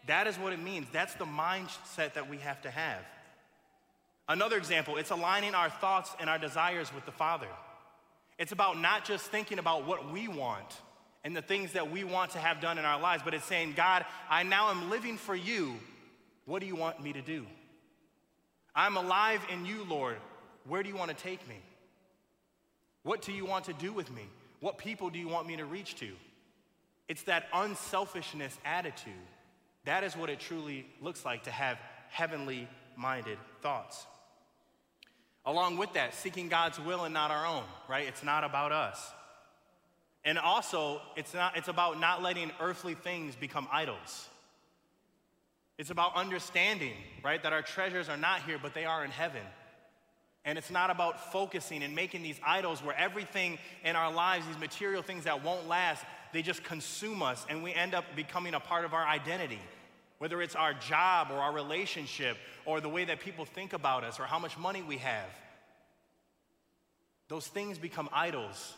That 0.07 0.27
is 0.27 0.39
what 0.39 0.53
it 0.53 0.61
means. 0.61 0.87
That's 0.93 1.15
the 1.15 1.25
mindset 1.25 2.15
that 2.15 2.31
we 2.31 2.39
have 2.39 2.63
to 2.63 2.71
have. 2.71 3.05
Another 4.29 4.57
example, 4.57 4.97
it's 4.97 5.11
aligning 5.11 5.55
our 5.55 5.71
thoughts 5.71 6.15
and 6.21 6.29
our 6.29 6.39
desires 6.39 6.93
with 6.95 7.05
the 7.07 7.13
Father. 7.13 7.49
It's 8.39 8.53
about 8.53 8.79
not 8.79 9.05
just 9.05 9.27
thinking 9.27 9.59
about 9.59 9.87
what 9.87 10.13
we 10.13 10.29
want 10.29 10.81
and 11.25 11.35
the 11.35 11.43
things 11.43 11.73
that 11.73 11.91
we 11.91 12.05
want 12.05 12.33
to 12.33 12.39
have 12.39 12.61
done 12.61 12.79
in 12.79 12.85
our 12.85 13.01
lives, 13.01 13.23
but 13.25 13.35
it's 13.35 13.45
saying, 13.45 13.75
God, 13.77 14.05
I 14.29 14.43
now 14.43 14.71
am 14.71 14.91
living 14.91 15.17
for 15.17 15.35
you. 15.35 15.75
What 16.45 16.61
do 16.61 16.67
you 16.67 16.77
want 16.77 17.03
me 17.03 17.13
to 17.13 17.23
do? 17.23 17.47
I'm 18.75 18.97
alive 18.97 19.41
in 19.51 19.65
you, 19.65 19.85
Lord. 19.89 20.17
Where 20.69 20.83
do 20.83 20.89
you 20.89 20.97
want 20.97 21.11
to 21.11 21.17
take 21.17 21.47
me? 21.49 21.57
What 23.07 23.23
do 23.23 23.31
you 23.31 23.47
want 23.47 23.67
to 23.67 23.73
do 23.73 23.93
with 23.93 24.13
me? 24.13 24.25
What 24.59 24.79
people 24.79 25.11
do 25.11 25.19
you 25.21 25.29
want 25.29 25.47
me 25.47 25.57
to 25.59 25.65
reach 25.65 25.95
to? 26.01 26.09
It's 27.09 27.23
that 27.23 27.45
unselfishness 27.55 28.59
attitude. 28.65 29.13
That 29.85 30.03
is 30.03 30.17
what 30.17 30.29
it 30.29 30.41
truly 30.41 30.85
looks 31.01 31.25
like 31.25 31.45
to 31.45 31.53
have 31.53 31.79
heavenly 32.09 32.69
minded 32.97 33.39
thoughts. 33.63 34.05
Along 35.45 35.77
with 35.77 35.93
that, 35.93 36.15
seeking 36.15 36.49
God's 36.49 36.81
will 36.81 37.05
and 37.05 37.15
not 37.15 37.31
our 37.31 37.47
own, 37.47 37.63
right? 37.89 38.09
It's 38.09 38.25
not 38.25 38.43
about 38.43 38.73
us. 38.73 39.01
And 40.25 40.37
also, 40.37 41.01
it's, 41.15 41.33
not, 41.33 41.57
it's 41.57 41.69
about 41.69 42.01
not 42.01 42.25
letting 42.25 42.51
earthly 42.59 42.95
things 42.95 43.37
become 43.37 43.69
idols. 43.71 44.29
It's 45.79 45.91
about 45.91 46.17
understanding, 46.17 46.95
right, 47.23 47.41
that 47.41 47.53
our 47.53 47.63
treasures 47.63 48.09
are 48.09 48.17
not 48.17 48.43
here, 48.43 48.59
but 48.61 48.75
they 48.75 48.85
are 48.85 49.05
in 49.05 49.13
heaven. 49.13 49.43
And 50.47 50.57
it's 50.57 50.71
not 50.71 50.91
about 50.91 51.33
focusing 51.33 51.83
and 51.83 51.95
making 51.95 52.23
these 52.23 52.41
idols 52.47 52.83
where 52.83 52.97
everything 52.97 53.59
in 53.85 53.97
our 53.97 54.13
lives, 54.13 54.47
these 54.47 54.59
material 54.59 55.03
things 55.03 55.25
that 55.25 55.45
won't 55.45 55.67
last, 55.67 56.05
they 56.33 56.41
just 56.41 56.63
consume 56.63 57.21
us 57.21 57.45
and 57.51 57.65
we 57.65 57.75
end 57.75 57.95
up 57.95 58.05
becoming 58.15 58.55
a 58.55 58.61
part 58.61 58.85
of 58.85 58.95
our 58.95 59.05
identity. 59.05 59.59
Whether 60.19 60.41
it's 60.41 60.55
our 60.55 60.73
job 60.73 61.29
or 61.33 61.39
our 61.39 61.53
relationship 61.53 62.39
or 62.65 62.81
the 62.81 62.89
way 62.89 63.05
that 63.05 63.19
people 63.21 63.45
think 63.45 63.73
about 63.73 64.05
us 64.05 64.21
or 64.21 64.23
how 64.23 64.39
much 64.39 64.57
money 64.57 64.83
we 64.83 64.99
have. 64.99 65.29
Those 67.29 67.49
things 67.49 67.77
become 67.77 68.09
idols 68.13 68.75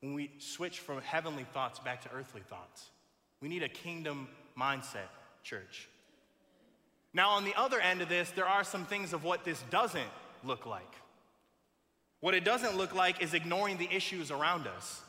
when 0.00 0.14
we 0.14 0.30
switch 0.38 0.78
from 0.78 1.00
heavenly 1.00 1.44
thoughts 1.52 1.80
back 1.80 2.02
to 2.02 2.12
earthly 2.14 2.42
thoughts. 2.48 2.90
We 3.40 3.48
need 3.48 3.64
a 3.64 3.68
kingdom 3.68 4.28
mindset, 4.56 5.10
church. 5.42 5.88
Now, 7.12 7.30
on 7.30 7.44
the 7.44 7.54
other 7.56 7.80
end 7.80 8.00
of 8.00 8.08
this, 8.08 8.30
there 8.30 8.46
are 8.46 8.64
some 8.64 8.86
things 8.86 9.12
of 9.12 9.24
what 9.24 9.44
this 9.44 9.62
doesn't 9.68 10.08
look 10.44 10.66
like. 10.66 10.94
What 12.20 12.34
it 12.34 12.44
doesn't 12.44 12.76
look 12.76 12.94
like 12.94 13.22
is 13.22 13.34
ignoring 13.34 13.78
the 13.78 13.88
issues 13.92 14.30
around 14.30 14.66
us. 14.66 15.00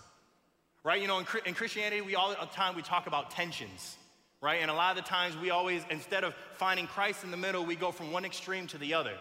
Right? 0.83 1.01
You 1.01 1.07
know, 1.07 1.19
in, 1.19 1.25
in 1.45 1.53
Christianity, 1.53 2.01
we 2.01 2.15
all 2.15 2.29
the 2.29 2.35
time 2.47 2.75
we 2.75 2.81
talk 2.81 3.07
about 3.07 3.31
tensions, 3.31 3.95
right? 4.41 4.61
And 4.61 4.69
a 4.69 4.73
lot 4.73 4.97
of 4.97 5.03
the 5.03 5.09
times 5.09 5.37
we 5.37 5.49
always, 5.49 5.81
instead 5.89 6.23
of 6.25 6.33
finding 6.55 6.87
Christ 6.87 7.23
in 7.23 7.31
the 7.31 7.37
middle, 7.37 7.65
we 7.65 7.75
go 7.75 7.91
from 7.91 8.11
one 8.11 8.25
extreme 8.25 8.67
to 8.67 8.77
the 8.77 8.93
other. 8.93 9.13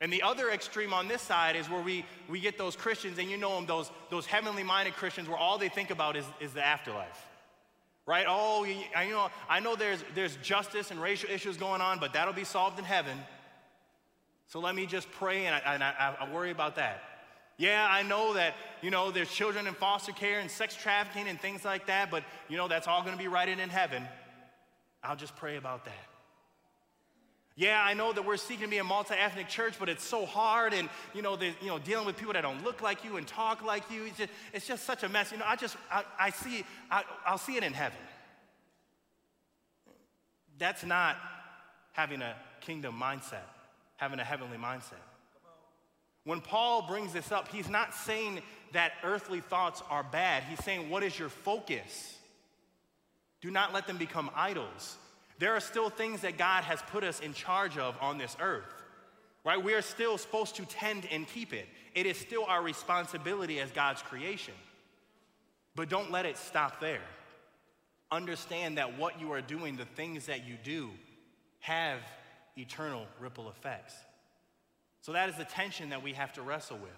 And 0.00 0.12
the 0.12 0.22
other 0.22 0.50
extreme 0.50 0.92
on 0.92 1.08
this 1.08 1.22
side 1.22 1.56
is 1.56 1.68
where 1.68 1.82
we, 1.82 2.04
we 2.28 2.38
get 2.38 2.56
those 2.56 2.76
Christians, 2.76 3.18
and 3.18 3.28
you 3.28 3.36
know 3.36 3.56
them, 3.56 3.66
those, 3.66 3.90
those 4.10 4.26
heavenly 4.26 4.62
minded 4.62 4.94
Christians, 4.94 5.28
where 5.28 5.36
all 5.36 5.58
they 5.58 5.68
think 5.68 5.90
about 5.90 6.14
is, 6.14 6.24
is 6.40 6.52
the 6.52 6.64
afterlife. 6.64 7.26
Right? 8.06 8.26
Oh, 8.28 8.64
I, 8.96 9.02
you 9.02 9.12
know, 9.12 9.28
I 9.50 9.58
know 9.58 9.74
there's, 9.74 10.04
there's 10.14 10.36
justice 10.36 10.92
and 10.92 11.02
racial 11.02 11.28
issues 11.28 11.56
going 11.56 11.80
on, 11.80 11.98
but 11.98 12.12
that'll 12.12 12.32
be 12.32 12.44
solved 12.44 12.78
in 12.78 12.84
heaven. 12.84 13.18
So 14.48 14.60
let 14.60 14.74
me 14.74 14.86
just 14.86 15.10
pray 15.12 15.46
and 15.46 15.54
I, 15.54 15.74
and 15.74 15.82
I, 15.84 16.16
I 16.20 16.32
worry 16.32 16.50
about 16.50 16.76
that. 16.76 17.02
Yeah, 17.58 17.86
I 17.90 18.02
know 18.02 18.34
that, 18.34 18.54
you 18.82 18.90
know, 18.90 19.10
there's 19.10 19.30
children 19.30 19.66
in 19.66 19.74
foster 19.74 20.12
care 20.12 20.40
and 20.40 20.50
sex 20.50 20.74
trafficking 20.74 21.28
and 21.28 21.40
things 21.40 21.64
like 21.64 21.86
that, 21.86 22.10
but, 22.10 22.22
you 22.48 22.56
know, 22.56 22.68
that's 22.68 22.86
all 22.86 23.02
going 23.02 23.12
to 23.12 23.18
be 23.18 23.28
righted 23.28 23.58
in 23.58 23.68
heaven. 23.68 24.06
I'll 25.02 25.16
just 25.16 25.34
pray 25.36 25.56
about 25.56 25.84
that. 25.84 25.94
Yeah, 27.56 27.82
I 27.82 27.94
know 27.94 28.12
that 28.12 28.24
we're 28.24 28.36
seeking 28.36 28.66
to 28.66 28.70
be 28.70 28.78
a 28.78 28.84
multi-ethnic 28.84 29.48
church, 29.48 29.74
but 29.80 29.88
it's 29.88 30.04
so 30.04 30.24
hard, 30.24 30.72
and 30.72 30.88
you 31.12 31.22
know, 31.22 31.36
you 31.60 31.66
know, 31.66 31.80
dealing 31.80 32.06
with 32.06 32.16
people 32.16 32.32
that 32.34 32.42
don't 32.42 32.62
look 32.62 32.80
like 32.80 33.04
you 33.04 33.16
and 33.16 33.26
talk 33.26 33.64
like 33.64 33.90
you, 33.90 34.04
it's 34.04 34.18
just, 34.18 34.30
it's 34.52 34.66
just 34.68 34.84
such 34.84 35.02
a 35.02 35.08
mess. 35.08 35.32
You 35.32 35.38
know, 35.38 35.44
I 35.44 35.56
just, 35.56 35.76
I, 35.90 36.04
I 36.20 36.30
see, 36.30 36.64
I, 36.88 37.02
I'll 37.26 37.36
see 37.36 37.56
it 37.56 37.64
in 37.64 37.72
heaven. 37.72 37.98
That's 40.56 40.84
not 40.84 41.16
having 41.94 42.22
a 42.22 42.36
kingdom 42.60 42.94
mindset, 42.96 43.42
having 43.98 44.18
a 44.18 44.24
heavenly 44.24 44.56
mindset. 44.56 45.04
When 46.24 46.40
Paul 46.40 46.86
brings 46.88 47.12
this 47.12 47.30
up, 47.30 47.48
he's 47.48 47.68
not 47.68 47.94
saying 47.94 48.40
that 48.72 48.92
earthly 49.02 49.40
thoughts 49.40 49.82
are 49.90 50.02
bad. 50.02 50.42
He's 50.44 50.62
saying, 50.64 50.90
what 50.90 51.02
is 51.02 51.18
your 51.18 51.28
focus? 51.28 52.16
Do 53.40 53.50
not 53.50 53.72
let 53.72 53.86
them 53.86 53.98
become 53.98 54.30
idols. 54.34 54.96
There 55.38 55.54
are 55.54 55.60
still 55.60 55.90
things 55.90 56.22
that 56.22 56.36
God 56.36 56.64
has 56.64 56.82
put 56.90 57.04
us 57.04 57.20
in 57.20 57.32
charge 57.32 57.78
of 57.78 57.96
on 58.00 58.18
this 58.18 58.36
earth, 58.40 58.72
right? 59.44 59.62
We 59.62 59.74
are 59.74 59.82
still 59.82 60.18
supposed 60.18 60.56
to 60.56 60.64
tend 60.66 61.06
and 61.10 61.26
keep 61.26 61.52
it. 61.52 61.66
It 61.94 62.06
is 62.06 62.16
still 62.16 62.44
our 62.44 62.62
responsibility 62.62 63.60
as 63.60 63.70
God's 63.70 64.02
creation. 64.02 64.54
But 65.74 65.88
don't 65.88 66.10
let 66.10 66.26
it 66.26 66.36
stop 66.36 66.80
there. 66.80 67.00
Understand 68.10 68.78
that 68.78 68.98
what 68.98 69.20
you 69.20 69.32
are 69.32 69.40
doing, 69.40 69.76
the 69.76 69.84
things 69.84 70.26
that 70.26 70.46
you 70.46 70.56
do, 70.62 70.90
have 71.60 72.00
eternal 72.58 73.06
ripple 73.20 73.48
effects. 73.48 73.94
So 75.00 75.12
that 75.12 75.28
is 75.28 75.36
the 75.36 75.44
tension 75.44 75.90
that 75.90 76.02
we 76.02 76.12
have 76.12 76.32
to 76.34 76.42
wrestle 76.42 76.78
with. 76.78 76.90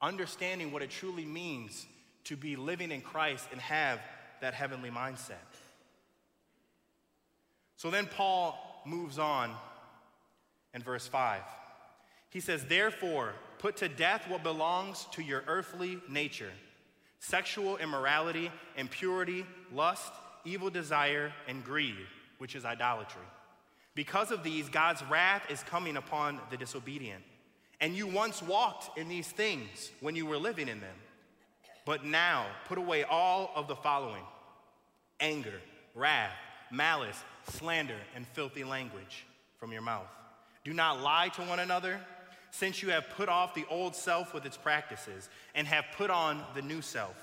Understanding 0.00 0.72
what 0.72 0.82
it 0.82 0.90
truly 0.90 1.24
means 1.24 1.86
to 2.24 2.36
be 2.36 2.56
living 2.56 2.90
in 2.90 3.00
Christ 3.00 3.46
and 3.52 3.60
have 3.60 4.00
that 4.40 4.54
heavenly 4.54 4.90
mindset. 4.90 5.34
So 7.76 7.90
then 7.90 8.06
Paul 8.06 8.82
moves 8.86 9.18
on 9.18 9.52
in 10.74 10.82
verse 10.82 11.06
5. 11.06 11.42
He 12.30 12.40
says, 12.40 12.64
Therefore, 12.64 13.34
put 13.58 13.76
to 13.78 13.88
death 13.88 14.28
what 14.28 14.42
belongs 14.42 15.06
to 15.12 15.22
your 15.22 15.42
earthly 15.46 15.98
nature 16.08 16.52
sexual 17.18 17.76
immorality, 17.76 18.50
impurity, 18.76 19.46
lust, 19.72 20.12
evil 20.44 20.70
desire, 20.70 21.32
and 21.46 21.64
greed, 21.64 21.94
which 22.38 22.56
is 22.56 22.64
idolatry. 22.64 23.22
Because 23.94 24.30
of 24.30 24.42
these, 24.42 24.68
God's 24.68 25.02
wrath 25.10 25.42
is 25.50 25.62
coming 25.62 25.96
upon 25.96 26.40
the 26.50 26.56
disobedient. 26.56 27.22
And 27.80 27.94
you 27.94 28.06
once 28.06 28.42
walked 28.42 28.96
in 28.98 29.08
these 29.08 29.28
things 29.28 29.90
when 30.00 30.14
you 30.14 30.24
were 30.24 30.38
living 30.38 30.68
in 30.68 30.80
them. 30.80 30.96
But 31.84 32.04
now, 32.04 32.46
put 32.66 32.78
away 32.78 33.02
all 33.02 33.50
of 33.54 33.68
the 33.68 33.76
following 33.76 34.22
anger, 35.20 35.60
wrath, 35.94 36.32
malice 36.70 37.18
slander, 37.48 37.98
and 38.14 38.26
filthy 38.28 38.64
language 38.64 39.26
from 39.58 39.72
your 39.72 39.82
mouth. 39.82 40.08
Do 40.64 40.72
not 40.72 41.00
lie 41.00 41.28
to 41.30 41.42
one 41.42 41.58
another, 41.58 42.00
since 42.50 42.82
you 42.82 42.90
have 42.90 43.08
put 43.10 43.28
off 43.28 43.54
the 43.54 43.64
old 43.68 43.96
self 43.96 44.32
with 44.32 44.46
its 44.46 44.56
practices 44.56 45.28
and 45.54 45.66
have 45.66 45.84
put 45.96 46.10
on 46.10 46.42
the 46.54 46.62
new 46.62 46.82
self. 46.82 47.16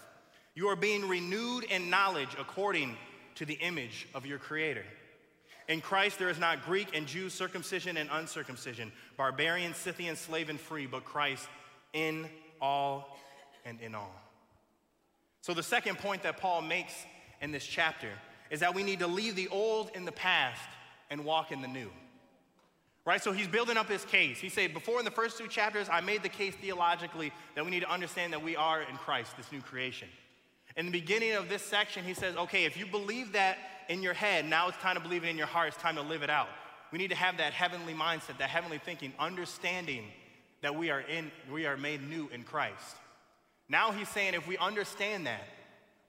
You 0.55 0.67
are 0.67 0.75
being 0.75 1.07
renewed 1.07 1.63
in 1.65 1.89
knowledge 1.89 2.35
according 2.37 2.97
to 3.35 3.45
the 3.45 3.53
image 3.53 4.07
of 4.13 4.25
your 4.25 4.39
Creator. 4.39 4.83
In 5.69 5.81
Christ, 5.81 6.19
there 6.19 6.29
is 6.29 6.39
not 6.39 6.65
Greek 6.65 6.97
and 6.97 7.05
Jew, 7.07 7.29
circumcision 7.29 7.95
and 7.95 8.09
uncircumcision, 8.11 8.91
barbarian, 9.15 9.73
Scythian, 9.73 10.15
slave, 10.15 10.49
and 10.49 10.59
free, 10.59 10.87
but 10.87 11.05
Christ 11.05 11.47
in 11.93 12.27
all 12.59 13.17
and 13.65 13.79
in 13.79 13.93
all. 13.95 14.15
So, 15.41 15.53
the 15.53 15.63
second 15.63 15.99
point 15.99 16.23
that 16.23 16.37
Paul 16.37 16.63
makes 16.63 16.93
in 17.39 17.51
this 17.51 17.63
chapter 17.63 18.09
is 18.49 18.59
that 18.61 18.73
we 18.73 18.83
need 18.83 18.99
to 18.99 19.07
leave 19.07 19.35
the 19.35 19.47
old 19.49 19.91
in 19.93 20.05
the 20.05 20.11
past 20.11 20.67
and 21.11 21.23
walk 21.23 21.51
in 21.51 21.61
the 21.61 21.67
new. 21.67 21.89
Right? 23.05 23.21
So 23.21 23.31
he's 23.31 23.47
building 23.47 23.77
up 23.77 23.89
his 23.89 24.05
case. 24.05 24.39
He 24.39 24.49
said, 24.49 24.73
before 24.73 24.99
in 24.99 25.05
the 25.05 25.11
first 25.11 25.37
two 25.37 25.47
chapters, 25.47 25.87
I 25.89 26.01
made 26.01 26.21
the 26.21 26.29
case 26.29 26.53
theologically 26.55 27.31
that 27.55 27.63
we 27.63 27.71
need 27.71 27.79
to 27.79 27.91
understand 27.91 28.33
that 28.33 28.43
we 28.43 28.55
are 28.55 28.81
in 28.81 28.97
Christ, 28.97 29.37
this 29.37 29.51
new 29.51 29.61
creation. 29.61 30.09
In 30.77 30.85
the 30.85 30.91
beginning 30.91 31.33
of 31.33 31.49
this 31.49 31.61
section, 31.61 32.03
he 32.05 32.13
says, 32.13 32.35
okay, 32.35 32.65
if 32.65 32.77
you 32.77 32.85
believe 32.85 33.33
that 33.33 33.57
in 33.89 34.01
your 34.01 34.13
head, 34.13 34.45
now 34.45 34.69
it's 34.69 34.77
time 34.77 34.95
to 34.95 35.01
believe 35.01 35.23
it 35.23 35.27
in 35.27 35.37
your 35.37 35.47
heart, 35.47 35.69
it's 35.69 35.77
time 35.77 35.95
to 35.95 36.01
live 36.01 36.23
it 36.23 36.29
out. 36.29 36.47
We 36.91 36.97
need 36.97 37.09
to 37.09 37.15
have 37.15 37.37
that 37.37 37.53
heavenly 37.53 37.93
mindset, 37.93 38.37
that 38.37 38.49
heavenly 38.49 38.77
thinking, 38.77 39.13
understanding 39.19 40.03
that 40.61 40.75
we 40.75 40.89
are 40.89 41.01
in, 41.01 41.31
we 41.51 41.65
are 41.65 41.77
made 41.77 42.07
new 42.07 42.29
in 42.33 42.43
Christ. 42.43 42.95
Now 43.67 43.91
he's 43.91 44.09
saying 44.09 44.33
if 44.33 44.47
we 44.47 44.57
understand 44.57 45.27
that, 45.27 45.43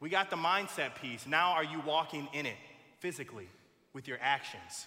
we 0.00 0.08
got 0.08 0.30
the 0.30 0.36
mindset 0.36 0.94
piece. 0.94 1.26
Now, 1.26 1.52
are 1.52 1.64
you 1.64 1.82
walking 1.86 2.26
in 2.32 2.46
it 2.46 2.56
physically 3.00 3.48
with 3.92 4.08
your 4.08 4.18
actions? 4.22 4.86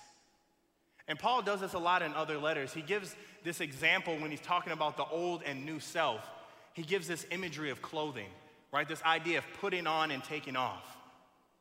And 1.08 1.20
Paul 1.20 1.44
does 1.44 1.62
this 1.62 1.74
a 1.74 1.80
lot 1.80 2.02
in 2.02 2.14
other 2.14 2.40
letters. 2.40 2.74
He 2.74 2.82
gives 2.82 3.16
this 3.44 3.62
example 3.62 4.18
when 4.18 4.32
he's 4.32 4.42
talking 4.42 4.74
about 4.74 4.98
the 4.98 5.06
old 5.06 5.44
and 5.44 5.66
new 5.66 5.80
self. 5.80 6.28
He 6.74 6.82
gives 6.82 7.08
this 7.08 7.28
imagery 7.30 7.70
of 7.70 7.82
clothing, 7.82 8.30
right? 8.74 8.88
This 8.88 9.02
idea 9.04 9.38
of 9.38 9.46
putting 9.62 9.88
on 9.88 10.12
and 10.12 10.24
taking 10.24 10.58
off. 10.58 10.98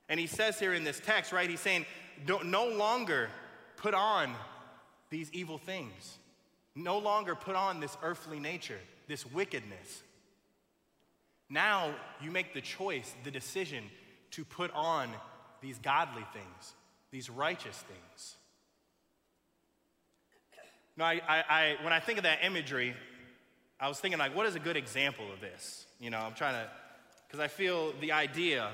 And 0.09 0.19
he 0.19 0.27
says 0.27 0.59
here 0.59 0.73
in 0.73 0.83
this 0.83 0.99
text, 0.99 1.31
right? 1.31 1.49
He's 1.49 1.61
saying, 1.61 1.87
no 2.27 2.67
longer 2.67 3.29
put 3.77 3.95
on 3.95 4.35
these 5.11 5.31
evil 5.33 5.59
things. 5.59 6.19
No 6.75 6.99
longer 6.99 7.35
put 7.35 7.55
on 7.55 7.81
this 7.81 7.97
earthly 8.03 8.41
nature, 8.41 8.81
this 9.07 9.27
wickedness. 9.27 10.03
Now 11.51 11.95
you 12.23 12.31
make 12.31 12.55
the 12.55 12.63
choice, 12.63 13.15
the 13.25 13.31
decision 13.31 13.85
to 14.31 14.45
put 14.45 14.71
on 14.73 15.11
these 15.61 15.79
godly 15.79 16.25
things, 16.33 16.73
these 17.11 17.29
righteous 17.29 17.77
things. 17.77 18.37
Now, 20.97 21.05
I, 21.07 21.21
I, 21.29 21.45
I, 21.49 21.77
when 21.83 21.93
I 21.93 22.01
think 22.01 22.19
of 22.19 22.25
that 22.25 22.39
imagery, 22.43 22.95
I 23.79 23.89
was 23.89 23.99
thinking, 23.99 24.19
like, 24.19 24.35
what 24.35 24.47
is 24.47 24.55
a 24.55 24.61
good 24.61 24.77
example 24.77 25.31
of 25.33 25.41
this? 25.41 25.87
You 26.01 26.11
know, 26.11 26.19
I'm 26.19 26.35
trying 26.35 26.55
to, 26.55 26.71
because 27.33 27.43
I 27.43 27.49
feel 27.49 27.95
the 27.99 28.13
idea, 28.13 28.69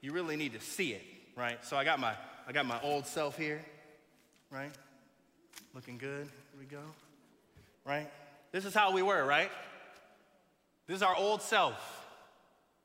you 0.00 0.12
really 0.12 0.34
need 0.34 0.54
to 0.54 0.60
see 0.60 0.92
it, 0.92 1.02
right? 1.36 1.62
So 1.62 1.76
I 1.76 1.84
got 1.84 2.00
my, 2.00 2.14
I 2.48 2.52
got 2.52 2.64
my 2.64 2.80
old 2.80 3.04
self 3.04 3.36
here, 3.36 3.60
right? 4.50 4.70
Looking 5.74 5.98
good. 5.98 6.24
Here 6.24 6.58
we 6.58 6.64
go. 6.64 6.80
Right? 7.84 8.10
This 8.52 8.64
is 8.64 8.72
how 8.72 8.94
we 8.94 9.02
were, 9.02 9.22
right? 9.22 9.50
This 10.86 10.96
is 10.96 11.02
our 11.02 11.14
old 11.14 11.42
self, 11.42 12.06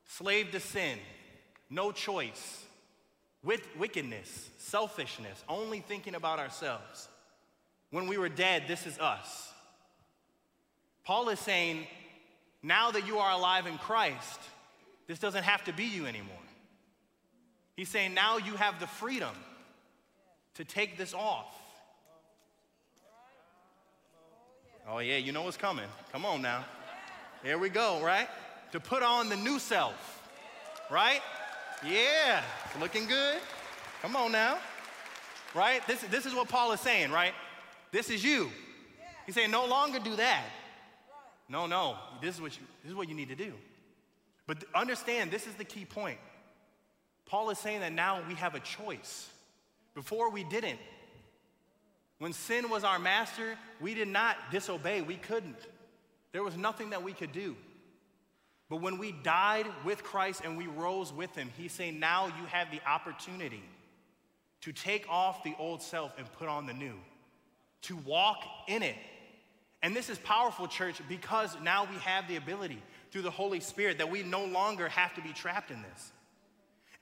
slave 0.06 0.50
to 0.50 0.60
sin, 0.60 0.98
no 1.70 1.92
choice, 1.92 2.64
with 3.42 3.66
wickedness, 3.78 4.50
selfishness, 4.58 5.42
only 5.48 5.80
thinking 5.80 6.14
about 6.14 6.40
ourselves. 6.40 7.08
When 7.90 8.06
we 8.06 8.18
were 8.18 8.28
dead, 8.28 8.64
this 8.68 8.86
is 8.86 8.98
us. 8.98 9.50
Paul 11.04 11.30
is 11.30 11.40
saying, 11.40 11.86
now 12.62 12.90
that 12.90 13.06
you 13.06 13.16
are 13.16 13.30
alive 13.30 13.66
in 13.66 13.78
Christ, 13.78 14.40
this 15.06 15.18
doesn't 15.18 15.44
have 15.44 15.64
to 15.64 15.72
be 15.72 15.84
you 15.84 16.06
anymore. 16.06 16.36
He's 17.76 17.88
saying, 17.88 18.14
now 18.14 18.38
you 18.38 18.54
have 18.54 18.80
the 18.80 18.86
freedom 18.86 19.34
to 20.54 20.64
take 20.64 20.96
this 20.96 21.12
off. 21.12 21.54
Oh, 24.88 24.98
yeah, 24.98 25.16
you 25.16 25.32
know 25.32 25.42
what's 25.42 25.56
coming. 25.56 25.86
Come 26.12 26.24
on 26.24 26.40
now. 26.42 26.64
Here 27.42 27.58
we 27.58 27.68
go, 27.68 28.00
right? 28.02 28.28
To 28.72 28.80
put 28.80 29.02
on 29.02 29.28
the 29.28 29.36
new 29.36 29.58
self, 29.58 30.22
right? 30.90 31.20
Yeah, 31.84 32.42
looking 32.80 33.06
good. 33.06 33.38
Come 34.00 34.16
on 34.16 34.32
now. 34.32 34.58
Right? 35.54 35.86
This, 35.86 36.02
this 36.02 36.26
is 36.26 36.34
what 36.34 36.48
Paul 36.48 36.72
is 36.72 36.80
saying, 36.80 37.10
right? 37.10 37.32
This 37.92 38.10
is 38.10 38.22
you. 38.22 38.50
He's 39.24 39.34
saying, 39.34 39.50
no 39.50 39.66
longer 39.66 39.98
do 39.98 40.16
that. 40.16 40.44
No, 41.48 41.66
no. 41.66 41.96
This 42.20 42.34
is 42.34 42.40
what 42.40 42.56
you, 42.56 42.62
this 42.82 42.90
is 42.90 42.96
what 42.96 43.08
you 43.08 43.14
need 43.14 43.28
to 43.28 43.34
do. 43.34 43.52
But 44.46 44.64
understand, 44.74 45.30
this 45.30 45.46
is 45.46 45.54
the 45.54 45.64
key 45.64 45.84
point. 45.84 46.18
Paul 47.26 47.50
is 47.50 47.58
saying 47.58 47.80
that 47.80 47.92
now 47.92 48.22
we 48.28 48.34
have 48.34 48.54
a 48.54 48.60
choice. 48.60 49.28
Before 49.94 50.30
we 50.30 50.44
didn't. 50.44 50.78
When 52.18 52.32
sin 52.32 52.70
was 52.70 52.84
our 52.84 52.98
master, 52.98 53.56
we 53.80 53.94
did 53.94 54.08
not 54.08 54.36
disobey. 54.50 55.02
We 55.02 55.16
couldn't. 55.16 55.58
There 56.32 56.42
was 56.42 56.56
nothing 56.56 56.90
that 56.90 57.02
we 57.02 57.12
could 57.12 57.32
do. 57.32 57.56
But 58.68 58.80
when 58.80 58.98
we 58.98 59.12
died 59.12 59.66
with 59.84 60.02
Christ 60.02 60.42
and 60.44 60.56
we 60.56 60.66
rose 60.66 61.12
with 61.12 61.34
him, 61.34 61.50
he's 61.56 61.72
saying 61.72 62.00
now 62.00 62.26
you 62.26 62.46
have 62.50 62.70
the 62.70 62.80
opportunity 62.86 63.62
to 64.62 64.72
take 64.72 65.06
off 65.08 65.44
the 65.44 65.54
old 65.58 65.82
self 65.82 66.12
and 66.18 66.30
put 66.32 66.48
on 66.48 66.66
the 66.66 66.72
new, 66.72 66.94
to 67.82 67.96
walk 67.98 68.42
in 68.66 68.82
it. 68.82 68.96
And 69.82 69.94
this 69.94 70.08
is 70.08 70.18
powerful, 70.18 70.66
church, 70.66 70.96
because 71.08 71.56
now 71.62 71.86
we 71.88 71.96
have 71.98 72.26
the 72.26 72.36
ability 72.36 72.82
through 73.16 73.22
the 73.22 73.30
Holy 73.30 73.60
Spirit 73.60 73.96
that 73.96 74.10
we 74.10 74.22
no 74.22 74.44
longer 74.44 74.90
have 74.90 75.14
to 75.14 75.22
be 75.22 75.32
trapped 75.32 75.70
in 75.70 75.80
this. 75.80 76.12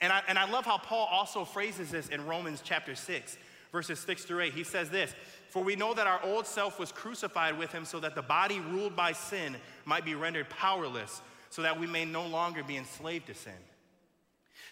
And 0.00 0.12
I, 0.12 0.22
and 0.28 0.38
I 0.38 0.48
love 0.48 0.64
how 0.64 0.78
Paul 0.78 1.08
also 1.10 1.44
phrases 1.44 1.90
this 1.90 2.06
in 2.06 2.24
Romans 2.24 2.62
chapter 2.64 2.94
6 2.94 3.36
verses 3.72 3.98
6 3.98 4.22
through 4.22 4.42
8. 4.42 4.52
He 4.54 4.62
says 4.62 4.90
this 4.90 5.12
For 5.48 5.64
we 5.64 5.74
know 5.74 5.92
that 5.92 6.06
our 6.06 6.22
old 6.22 6.46
self 6.46 6.78
was 6.78 6.92
crucified 6.92 7.58
with 7.58 7.72
him 7.72 7.84
so 7.84 7.98
that 7.98 8.14
the 8.14 8.22
body 8.22 8.60
ruled 8.60 8.94
by 8.94 9.10
sin 9.10 9.56
might 9.84 10.04
be 10.04 10.14
rendered 10.14 10.48
powerless, 10.50 11.20
so 11.50 11.62
that 11.62 11.80
we 11.80 11.88
may 11.88 12.04
no 12.04 12.24
longer 12.24 12.62
be 12.62 12.76
enslaved 12.76 13.26
to 13.26 13.34
sin. 13.34 13.52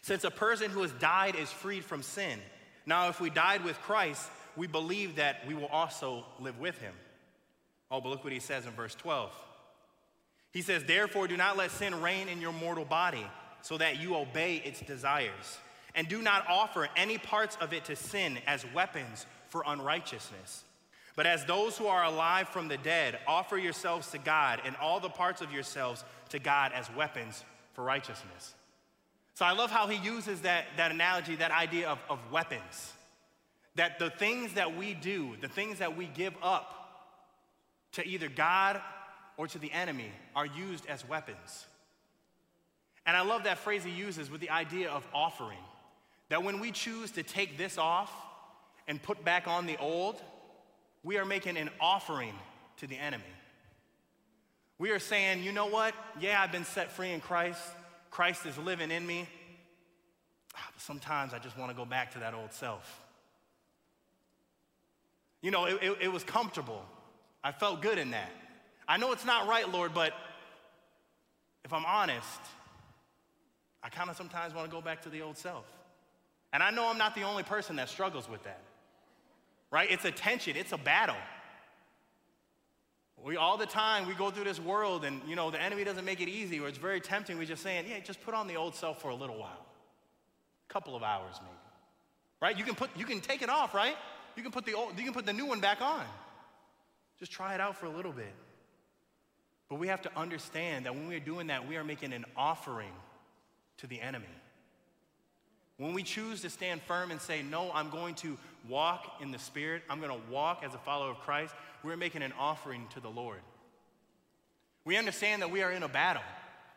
Since 0.00 0.22
a 0.22 0.30
person 0.30 0.70
who 0.70 0.82
has 0.82 0.92
died 0.92 1.34
is 1.34 1.50
freed 1.50 1.84
from 1.84 2.04
sin, 2.04 2.38
now 2.86 3.08
if 3.08 3.20
we 3.20 3.30
died 3.30 3.64
with 3.64 3.80
Christ, 3.80 4.30
we 4.54 4.68
believe 4.68 5.16
that 5.16 5.44
we 5.48 5.54
will 5.54 5.66
also 5.66 6.24
live 6.38 6.60
with 6.60 6.78
him. 6.78 6.94
Oh, 7.90 8.00
but 8.00 8.10
look 8.10 8.22
what 8.22 8.32
he 8.32 8.38
says 8.38 8.64
in 8.64 8.70
verse 8.70 8.94
12. 8.94 9.32
He 10.52 10.62
says, 10.62 10.84
Therefore, 10.84 11.26
do 11.26 11.36
not 11.36 11.56
let 11.56 11.70
sin 11.70 12.00
reign 12.00 12.28
in 12.28 12.40
your 12.40 12.52
mortal 12.52 12.84
body, 12.84 13.26
so 13.62 13.78
that 13.78 14.00
you 14.00 14.16
obey 14.16 14.56
its 14.56 14.80
desires 14.80 15.58
and 15.94 16.08
do 16.08 16.22
not 16.22 16.46
offer 16.48 16.88
any 16.96 17.18
parts 17.18 17.56
of 17.60 17.72
it 17.72 17.84
to 17.86 17.96
sin 17.96 18.38
as 18.46 18.64
weapons 18.74 19.26
for 19.48 19.62
unrighteousness. 19.66 20.64
But 21.14 21.26
as 21.26 21.44
those 21.44 21.76
who 21.76 21.86
are 21.86 22.04
alive 22.04 22.48
from 22.48 22.68
the 22.68 22.78
dead, 22.78 23.18
offer 23.26 23.58
yourselves 23.58 24.10
to 24.12 24.18
God 24.18 24.60
and 24.64 24.74
all 24.76 24.98
the 24.98 25.10
parts 25.10 25.42
of 25.42 25.52
yourselves 25.52 26.04
to 26.30 26.38
God 26.38 26.72
as 26.74 26.90
weapons 26.94 27.44
for 27.74 27.84
righteousness. 27.84 28.54
So 29.34 29.44
I 29.44 29.52
love 29.52 29.70
how 29.70 29.86
he 29.86 30.02
uses 30.04 30.40
that, 30.42 30.64
that 30.78 30.90
analogy, 30.90 31.36
that 31.36 31.50
idea 31.50 31.88
of, 31.88 31.98
of 32.08 32.18
weapons. 32.30 32.92
That 33.74 33.98
the 33.98 34.10
things 34.10 34.54
that 34.54 34.76
we 34.76 34.94
do, 34.94 35.36
the 35.40 35.48
things 35.48 35.78
that 35.78 35.96
we 35.96 36.06
give 36.06 36.34
up 36.42 36.78
to 37.92 38.06
either 38.06 38.28
God 38.28 38.80
or 39.36 39.46
to 39.46 39.58
the 39.58 39.72
enemy, 39.72 40.10
are 40.36 40.46
used 40.46 40.86
as 40.86 41.08
weapons. 41.08 41.66
And 43.06 43.16
I 43.16 43.22
love 43.22 43.44
that 43.44 43.58
phrase 43.58 43.84
he 43.84 43.90
uses 43.90 44.30
with 44.30 44.40
the 44.40 44.50
idea 44.50 44.90
of 44.90 45.06
offering. 45.12 45.58
That 46.28 46.42
when 46.42 46.60
we 46.60 46.70
choose 46.70 47.10
to 47.12 47.22
take 47.22 47.58
this 47.58 47.78
off 47.78 48.12
and 48.86 49.02
put 49.02 49.24
back 49.24 49.48
on 49.48 49.66
the 49.66 49.76
old, 49.78 50.20
we 51.02 51.18
are 51.18 51.24
making 51.24 51.56
an 51.56 51.70
offering 51.80 52.34
to 52.78 52.86
the 52.86 52.96
enemy. 52.96 53.24
We 54.78 54.90
are 54.90 54.98
saying, 54.98 55.42
you 55.42 55.52
know 55.52 55.66
what? 55.66 55.94
Yeah, 56.20 56.40
I've 56.40 56.52
been 56.52 56.64
set 56.64 56.90
free 56.90 57.10
in 57.10 57.20
Christ. 57.20 57.60
Christ 58.10 58.46
is 58.46 58.56
living 58.58 58.90
in 58.90 59.06
me. 59.06 59.28
Ah, 60.56 60.68
but 60.72 60.82
sometimes 60.82 61.32
I 61.32 61.38
just 61.38 61.56
want 61.56 61.70
to 61.70 61.76
go 61.76 61.84
back 61.84 62.12
to 62.12 62.18
that 62.20 62.34
old 62.34 62.52
self. 62.52 63.00
You 65.40 65.50
know, 65.50 65.66
it, 65.66 65.78
it, 65.82 65.98
it 66.02 66.12
was 66.12 66.22
comfortable. 66.24 66.84
I 67.42 67.52
felt 67.52 67.82
good 67.82 67.98
in 67.98 68.12
that. 68.12 68.30
I 68.88 68.96
know 68.96 69.12
it's 69.12 69.24
not 69.24 69.48
right, 69.48 69.70
Lord, 69.70 69.94
but 69.94 70.12
if 71.64 71.72
I'm 71.72 71.84
honest, 71.84 72.40
I 73.82 73.88
kind 73.88 74.10
of 74.10 74.16
sometimes 74.16 74.54
want 74.54 74.68
to 74.68 74.74
go 74.74 74.80
back 74.80 75.02
to 75.02 75.08
the 75.08 75.22
old 75.22 75.36
self. 75.36 75.64
And 76.52 76.62
I 76.62 76.70
know 76.70 76.88
I'm 76.88 76.98
not 76.98 77.14
the 77.14 77.22
only 77.22 77.42
person 77.42 77.76
that 77.76 77.88
struggles 77.88 78.28
with 78.28 78.42
that. 78.44 78.60
Right? 79.70 79.90
It's 79.90 80.04
a 80.04 80.10
tension, 80.10 80.56
it's 80.56 80.72
a 80.72 80.78
battle. 80.78 81.16
We 83.24 83.36
all 83.36 83.56
the 83.56 83.66
time 83.66 84.08
we 84.08 84.14
go 84.14 84.30
through 84.30 84.44
this 84.44 84.58
world 84.58 85.04
and 85.04 85.20
you 85.28 85.36
know 85.36 85.50
the 85.50 85.62
enemy 85.62 85.84
doesn't 85.84 86.04
make 86.04 86.20
it 86.20 86.28
easy 86.28 86.58
or 86.58 86.68
it's 86.68 86.78
very 86.78 87.00
tempting. 87.00 87.38
We're 87.38 87.44
just 87.44 87.62
saying, 87.62 87.86
yeah, 87.88 88.00
just 88.00 88.20
put 88.22 88.34
on 88.34 88.48
the 88.48 88.56
old 88.56 88.74
self 88.74 89.00
for 89.00 89.10
a 89.10 89.14
little 89.14 89.38
while. 89.38 89.64
A 90.68 90.72
couple 90.72 90.96
of 90.96 91.04
hours 91.04 91.36
maybe. 91.40 91.54
Right? 92.40 92.58
You 92.58 92.64
can 92.64 92.74
put 92.74 92.90
you 92.96 93.04
can 93.04 93.20
take 93.20 93.40
it 93.40 93.48
off, 93.48 93.74
right? 93.74 93.94
You 94.36 94.42
can 94.42 94.50
put 94.50 94.66
the 94.66 94.74
old, 94.74 94.98
you 94.98 95.04
can 95.04 95.12
put 95.12 95.24
the 95.24 95.32
new 95.32 95.46
one 95.46 95.60
back 95.60 95.80
on. 95.80 96.04
Just 97.18 97.30
try 97.30 97.54
it 97.54 97.60
out 97.60 97.76
for 97.76 97.86
a 97.86 97.90
little 97.90 98.12
bit. 98.12 98.34
But 99.72 99.78
we 99.78 99.88
have 99.88 100.02
to 100.02 100.10
understand 100.14 100.84
that 100.84 100.94
when 100.94 101.08
we're 101.08 101.18
doing 101.18 101.46
that, 101.46 101.66
we 101.66 101.78
are 101.78 101.82
making 101.82 102.12
an 102.12 102.26
offering 102.36 102.92
to 103.78 103.86
the 103.86 104.02
enemy. 104.02 104.26
When 105.78 105.94
we 105.94 106.02
choose 106.02 106.42
to 106.42 106.50
stand 106.50 106.82
firm 106.82 107.10
and 107.10 107.18
say, 107.18 107.40
No, 107.40 107.72
I'm 107.72 107.88
going 107.88 108.14
to 108.16 108.36
walk 108.68 109.22
in 109.22 109.30
the 109.30 109.38
Spirit, 109.38 109.82
I'm 109.88 109.98
going 109.98 110.12
to 110.12 110.30
walk 110.30 110.62
as 110.62 110.74
a 110.74 110.78
follower 110.78 111.12
of 111.12 111.20
Christ, 111.20 111.54
we're 111.82 111.96
making 111.96 112.20
an 112.20 112.34
offering 112.38 112.86
to 112.90 113.00
the 113.00 113.08
Lord. 113.08 113.38
We 114.84 114.98
understand 114.98 115.40
that 115.40 115.50
we 115.50 115.62
are 115.62 115.72
in 115.72 115.82
a 115.82 115.88
battle. 115.88 116.22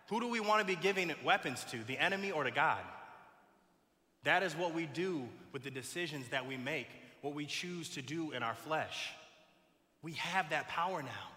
Who 0.08 0.22
do 0.22 0.30
we 0.30 0.40
want 0.40 0.62
to 0.62 0.66
be 0.66 0.82
giving 0.82 1.14
weapons 1.22 1.66
to, 1.72 1.84
the 1.84 1.98
enemy 1.98 2.32
or 2.32 2.46
to 2.46 2.52
God? 2.52 2.80
That 4.24 4.42
is 4.42 4.56
what 4.56 4.74
we 4.74 4.86
do 4.86 5.28
with 5.52 5.64
the 5.64 5.70
decisions 5.70 6.30
that 6.30 6.48
we 6.48 6.56
make, 6.56 6.88
what 7.20 7.34
we 7.34 7.46
choose 7.46 7.90
to 7.90 8.02
do 8.02 8.32
in 8.32 8.42
our 8.42 8.56
flesh. 8.56 9.10
We 10.02 10.14
have 10.14 10.52
that 10.52 10.70
power 10.70 11.04
now. 11.04 11.35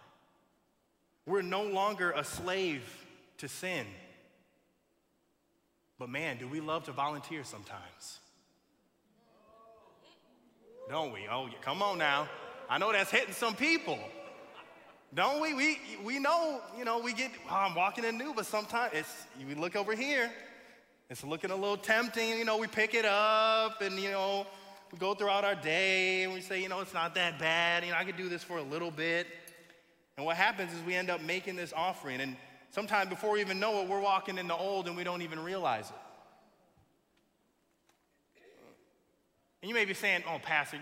We're 1.28 1.42
no 1.42 1.62
longer 1.62 2.12
a 2.12 2.24
slave 2.24 2.82
to 3.36 3.48
sin. 3.48 3.84
But 5.98 6.08
man, 6.08 6.38
do 6.38 6.48
we 6.48 6.60
love 6.60 6.84
to 6.84 6.92
volunteer 6.92 7.44
sometimes? 7.44 8.20
Don't 10.88 11.12
we? 11.12 11.28
Oh, 11.30 11.50
come 11.60 11.82
on 11.82 11.98
now. 11.98 12.30
I 12.70 12.78
know 12.78 12.92
that's 12.92 13.10
hitting 13.10 13.34
some 13.34 13.54
people. 13.54 13.98
Don't 15.12 15.42
we? 15.42 15.52
We, 15.52 15.78
we 16.02 16.18
know, 16.18 16.62
you 16.78 16.86
know, 16.86 16.98
we 16.98 17.12
get, 17.12 17.30
oh, 17.50 17.54
I'm 17.54 17.74
walking 17.74 18.04
in 18.04 18.16
new, 18.16 18.32
but 18.32 18.46
sometimes 18.46 18.94
it's, 18.94 19.26
we 19.46 19.54
look 19.54 19.76
over 19.76 19.94
here, 19.94 20.30
it's 21.10 21.24
looking 21.24 21.50
a 21.50 21.56
little 21.56 21.76
tempting, 21.76 22.38
you 22.38 22.44
know, 22.46 22.56
we 22.56 22.68
pick 22.68 22.94
it 22.94 23.04
up 23.04 23.82
and, 23.82 23.98
you 23.98 24.10
know, 24.10 24.46
we 24.92 24.98
go 24.98 25.14
throughout 25.14 25.44
our 25.44 25.54
day 25.54 26.24
and 26.24 26.32
we 26.32 26.40
say, 26.40 26.62
you 26.62 26.70
know, 26.70 26.80
it's 26.80 26.94
not 26.94 27.14
that 27.16 27.38
bad, 27.38 27.84
you 27.84 27.90
know, 27.90 27.98
I 27.98 28.04
could 28.04 28.16
do 28.16 28.30
this 28.30 28.42
for 28.42 28.58
a 28.58 28.62
little 28.62 28.90
bit. 28.90 29.26
And 30.18 30.26
what 30.26 30.36
happens 30.36 30.74
is 30.74 30.82
we 30.82 30.94
end 30.94 31.08
up 31.08 31.22
making 31.22 31.56
this 31.56 31.72
offering. 31.74 32.20
And 32.20 32.36
Sometimes 32.70 33.08
before 33.08 33.32
we 33.32 33.40
even 33.40 33.58
know 33.58 33.82
it, 33.82 33.88
we're 33.88 34.00
walking 34.00 34.38
in 34.38 34.46
the 34.46 34.56
old 34.56 34.88
and 34.88 34.96
we 34.96 35.04
don't 35.04 35.22
even 35.22 35.40
realize 35.40 35.88
it. 35.88 35.96
And 39.62 39.68
you 39.68 39.74
may 39.74 39.84
be 39.84 39.94
saying, 39.94 40.22
oh, 40.28 40.38
Pastor, 40.40 40.78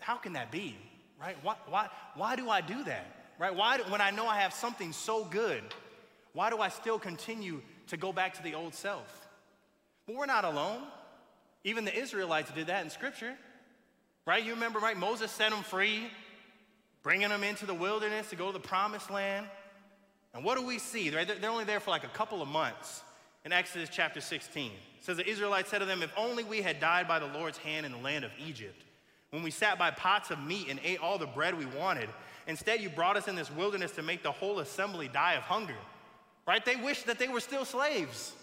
how 0.00 0.16
can 0.16 0.32
that 0.32 0.50
be? 0.50 0.76
Right? 1.20 1.36
Why, 1.42 1.54
why, 1.68 1.88
why 2.16 2.34
do 2.34 2.50
I 2.50 2.60
do 2.60 2.82
that? 2.84 3.06
Right? 3.38 3.54
Why, 3.54 3.78
when 3.88 4.00
I 4.00 4.10
know 4.10 4.26
I 4.26 4.40
have 4.40 4.52
something 4.52 4.92
so 4.92 5.24
good, 5.24 5.62
why 6.32 6.50
do 6.50 6.58
I 6.58 6.68
still 6.68 6.98
continue 6.98 7.60
to 7.88 7.96
go 7.96 8.12
back 8.12 8.34
to 8.34 8.42
the 8.42 8.54
old 8.54 8.74
self? 8.74 9.28
But 10.06 10.16
we're 10.16 10.26
not 10.26 10.44
alone. 10.44 10.82
Even 11.62 11.84
the 11.84 11.96
Israelites 11.96 12.50
did 12.50 12.66
that 12.66 12.82
in 12.82 12.90
Scripture. 12.90 13.34
Right? 14.26 14.44
You 14.44 14.54
remember, 14.54 14.78
right? 14.78 14.96
Moses 14.96 15.30
set 15.30 15.50
them 15.50 15.62
free, 15.62 16.08
bringing 17.02 17.28
them 17.28 17.44
into 17.44 17.66
the 17.66 17.74
wilderness 17.74 18.30
to 18.30 18.36
go 18.36 18.46
to 18.48 18.52
the 18.52 18.60
promised 18.60 19.10
land. 19.10 19.46
And 20.34 20.44
what 20.44 20.58
do 20.58 20.64
we 20.64 20.78
see? 20.78 21.14
Right? 21.14 21.26
They're 21.26 21.50
only 21.50 21.64
there 21.64 21.80
for 21.80 21.90
like 21.90 22.04
a 22.04 22.08
couple 22.08 22.42
of 22.42 22.48
months 22.48 23.02
in 23.44 23.52
Exodus 23.52 23.88
chapter 23.92 24.20
16. 24.20 24.70
It 24.70 25.04
says 25.04 25.16
the 25.16 25.28
Israelites 25.28 25.70
said 25.70 25.80
to 25.80 25.84
them, 25.84 26.02
If 26.02 26.12
only 26.16 26.44
we 26.44 26.62
had 26.62 26.80
died 26.80 27.08
by 27.08 27.18
the 27.18 27.26
Lord's 27.26 27.58
hand 27.58 27.84
in 27.84 27.92
the 27.92 27.98
land 27.98 28.24
of 28.24 28.30
Egypt, 28.46 28.82
when 29.32 29.42
we 29.42 29.50
sat 29.50 29.78
by 29.78 29.90
pots 29.90 30.30
of 30.30 30.38
meat 30.44 30.68
and 30.68 30.78
ate 30.84 31.00
all 31.00 31.18
the 31.18 31.26
bread 31.26 31.58
we 31.58 31.66
wanted. 31.66 32.08
Instead, 32.46 32.80
you 32.80 32.90
brought 32.90 33.16
us 33.16 33.28
in 33.28 33.34
this 33.34 33.50
wilderness 33.50 33.92
to 33.92 34.02
make 34.02 34.22
the 34.22 34.30
whole 34.30 34.58
assembly 34.58 35.08
die 35.08 35.34
of 35.34 35.42
hunger. 35.42 35.76
Right? 36.46 36.62
They 36.64 36.76
wish 36.76 37.04
that 37.04 37.18
they 37.18 37.28
were 37.28 37.40
still 37.40 37.64
slaves. 37.64 38.34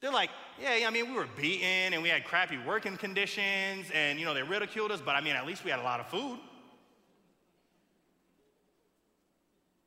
They're 0.00 0.12
like, 0.12 0.30
yeah, 0.60 0.86
I 0.86 0.90
mean, 0.90 1.08
we 1.08 1.14
were 1.14 1.28
beaten 1.36 1.94
and 1.94 2.02
we 2.02 2.08
had 2.08 2.24
crappy 2.24 2.58
working 2.66 2.96
conditions 2.96 3.86
and, 3.94 4.18
you 4.18 4.26
know, 4.26 4.34
they 4.34 4.42
ridiculed 4.42 4.90
us, 4.90 5.00
but 5.00 5.14
I 5.14 5.20
mean, 5.20 5.34
at 5.34 5.46
least 5.46 5.64
we 5.64 5.70
had 5.70 5.78
a 5.78 5.84
lot 5.84 6.00
of 6.00 6.08
food. 6.08 6.38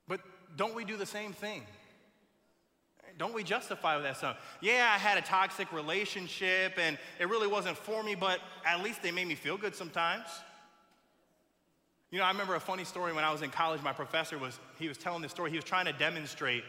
But 0.07 0.21
don't 0.55 0.75
we 0.75 0.85
do 0.85 0.97
the 0.97 1.05
same 1.05 1.33
thing? 1.33 1.63
Don't 3.17 3.33
we 3.33 3.43
justify 3.43 3.97
that 3.99 4.17
stuff? 4.17 4.37
Yeah, 4.61 4.91
I 4.93 4.97
had 4.97 5.17
a 5.17 5.21
toxic 5.21 5.71
relationship 5.71 6.73
and 6.77 6.97
it 7.19 7.29
really 7.29 7.47
wasn't 7.47 7.77
for 7.77 8.03
me, 8.03 8.13
but 8.13 8.39
at 8.65 8.83
least 8.83 9.01
they 9.01 9.11
made 9.11 9.27
me 9.27 9.35
feel 9.35 9.57
good 9.57 9.75
sometimes. 9.75 10.27
You 12.11 12.19
know, 12.19 12.25
I 12.25 12.31
remember 12.31 12.55
a 12.55 12.59
funny 12.59 12.83
story 12.83 13.13
when 13.13 13.23
I 13.23 13.31
was 13.31 13.41
in 13.41 13.49
college. 13.49 13.81
My 13.81 13.93
professor 13.93 14.37
was, 14.37 14.59
he 14.77 14.87
was 14.87 14.97
telling 14.97 15.21
this 15.21 15.31
story. 15.31 15.49
He 15.49 15.55
was 15.55 15.65
trying 15.65 15.85
to 15.85 15.93
demonstrate 15.93 16.63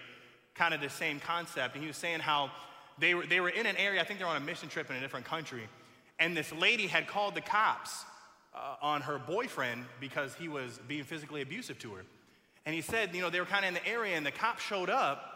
kind 0.55 0.73
of 0.73 0.81
the 0.81 0.89
same 0.89 1.21
concept. 1.21 1.75
And 1.75 1.83
he 1.83 1.89
was 1.89 1.97
saying 1.97 2.21
how 2.21 2.51
they 2.99 3.15
were, 3.15 3.27
they 3.27 3.41
were 3.41 3.51
in 3.51 3.67
an 3.67 3.77
area, 3.77 4.01
I 4.01 4.05
think 4.05 4.19
they 4.19 4.25
were 4.25 4.31
on 4.31 4.37
a 4.37 4.45
mission 4.45 4.69
trip 4.69 4.89
in 4.89 4.97
a 4.97 5.01
different 5.01 5.27
country. 5.27 5.69
And 6.19 6.37
this 6.37 6.53
lady 6.53 6.87
had 6.87 7.07
called 7.07 7.35
the 7.35 7.43
cops 7.43 8.05
uh, 8.55 8.77
on 8.81 9.03
her 9.03 9.19
boyfriend 9.19 9.85
because 10.01 10.35
he 10.35 10.49
was 10.49 10.81
being 10.89 11.05
physically 11.05 11.43
abusive 11.43 11.79
to 11.81 11.93
her. 11.95 12.05
And 12.67 12.75
he 12.75 12.81
said, 12.81 13.15
you 13.15 13.23
know, 13.23 13.31
they 13.31 13.39
were 13.39 13.47
kind 13.47 13.65
of 13.65 13.69
in 13.69 13.75
the 13.75 13.87
area 13.87 14.17
and 14.17 14.27
the 14.27 14.33
cops 14.33 14.63
showed 14.63 14.91
up 14.91 15.33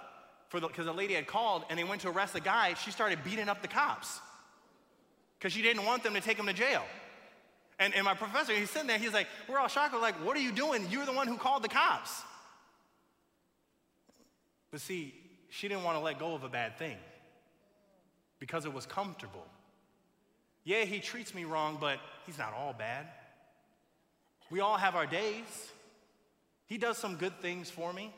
because 0.50 0.76
the, 0.76 0.82
the 0.82 0.92
lady 0.92 1.14
had 1.14 1.28
called 1.28 1.62
and 1.70 1.78
they 1.78 1.84
went 1.84 2.02
to 2.02 2.08
arrest 2.08 2.32
the 2.32 2.40
guy. 2.40 2.74
She 2.74 2.90
started 2.90 3.22
beating 3.22 3.48
up 3.48 3.62
the 3.62 3.68
cops 3.68 4.18
because 5.38 5.52
she 5.52 5.62
didn't 5.62 5.84
want 5.84 6.02
them 6.02 6.14
to 6.14 6.20
take 6.20 6.36
him 6.36 6.46
to 6.46 6.52
jail. 6.52 6.82
And, 7.78 7.94
and 7.94 8.04
my 8.04 8.14
professor, 8.14 8.52
he's 8.52 8.68
sitting 8.68 8.88
there, 8.88 8.98
he's 8.98 9.14
like, 9.14 9.28
we're 9.48 9.58
all 9.58 9.68
shocked. 9.68 9.94
We're 9.94 10.00
like, 10.00 10.16
what 10.24 10.36
are 10.36 10.40
you 10.40 10.52
doing? 10.52 10.86
You're 10.90 11.06
the 11.06 11.12
one 11.12 11.28
who 11.28 11.38
called 11.38 11.62
the 11.62 11.68
cops. 11.68 12.10
But 14.72 14.80
see, 14.80 15.14
she 15.48 15.68
didn't 15.68 15.84
want 15.84 15.96
to 15.96 16.04
let 16.04 16.18
go 16.18 16.34
of 16.34 16.42
a 16.42 16.48
bad 16.48 16.78
thing 16.78 16.96
because 18.38 18.64
it 18.64 18.72
was 18.72 18.86
comfortable. 18.86 19.46
Yeah, 20.64 20.84
he 20.84 20.98
treats 20.98 21.32
me 21.32 21.44
wrong, 21.44 21.78
but 21.80 22.00
he's 22.26 22.38
not 22.38 22.52
all 22.54 22.72
bad. 22.72 23.06
We 24.50 24.60
all 24.60 24.76
have 24.76 24.96
our 24.96 25.06
days. 25.06 25.70
He 26.70 26.78
does 26.78 26.96
some 26.96 27.16
good 27.16 27.38
things 27.42 27.68
for 27.68 27.92
me. 27.92 28.14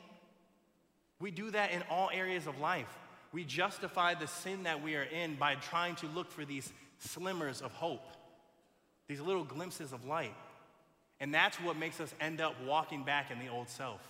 We 1.19 1.31
do 1.31 1.49
that 1.51 1.71
in 1.71 1.81
all 1.89 2.11
areas 2.13 2.45
of 2.45 2.59
life. 2.59 2.87
We 3.33 3.43
justify 3.43 4.13
the 4.13 4.27
sin 4.27 4.63
that 4.63 4.83
we 4.83 4.95
are 4.95 5.03
in 5.03 5.35
by 5.35 5.55
trying 5.55 5.95
to 5.97 6.07
look 6.07 6.31
for 6.31 6.45
these 6.45 6.71
slimmers 7.03 7.63
of 7.63 7.71
hope, 7.71 8.05
these 9.07 9.19
little 9.19 9.43
glimpses 9.43 9.91
of 9.91 10.05
light. 10.05 10.35
And 11.19 11.33
that's 11.33 11.57
what 11.57 11.77
makes 11.77 11.99
us 11.99 12.13
end 12.21 12.41
up 12.41 12.53
walking 12.63 13.03
back 13.03 13.31
in 13.31 13.39
the 13.39 13.47
old 13.47 13.69
self. 13.69 14.01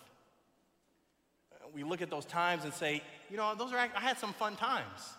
We 1.73 1.83
look 1.83 2.01
at 2.01 2.09
those 2.09 2.25
times 2.25 2.65
and 2.65 2.73
say, 2.73 3.01
you 3.31 3.37
know, 3.37 3.55
those 3.57 3.71
are, 3.71 3.77
I 3.77 4.01
had 4.01 4.17
some 4.17 4.33
fun 4.33 4.57
times 4.57 5.13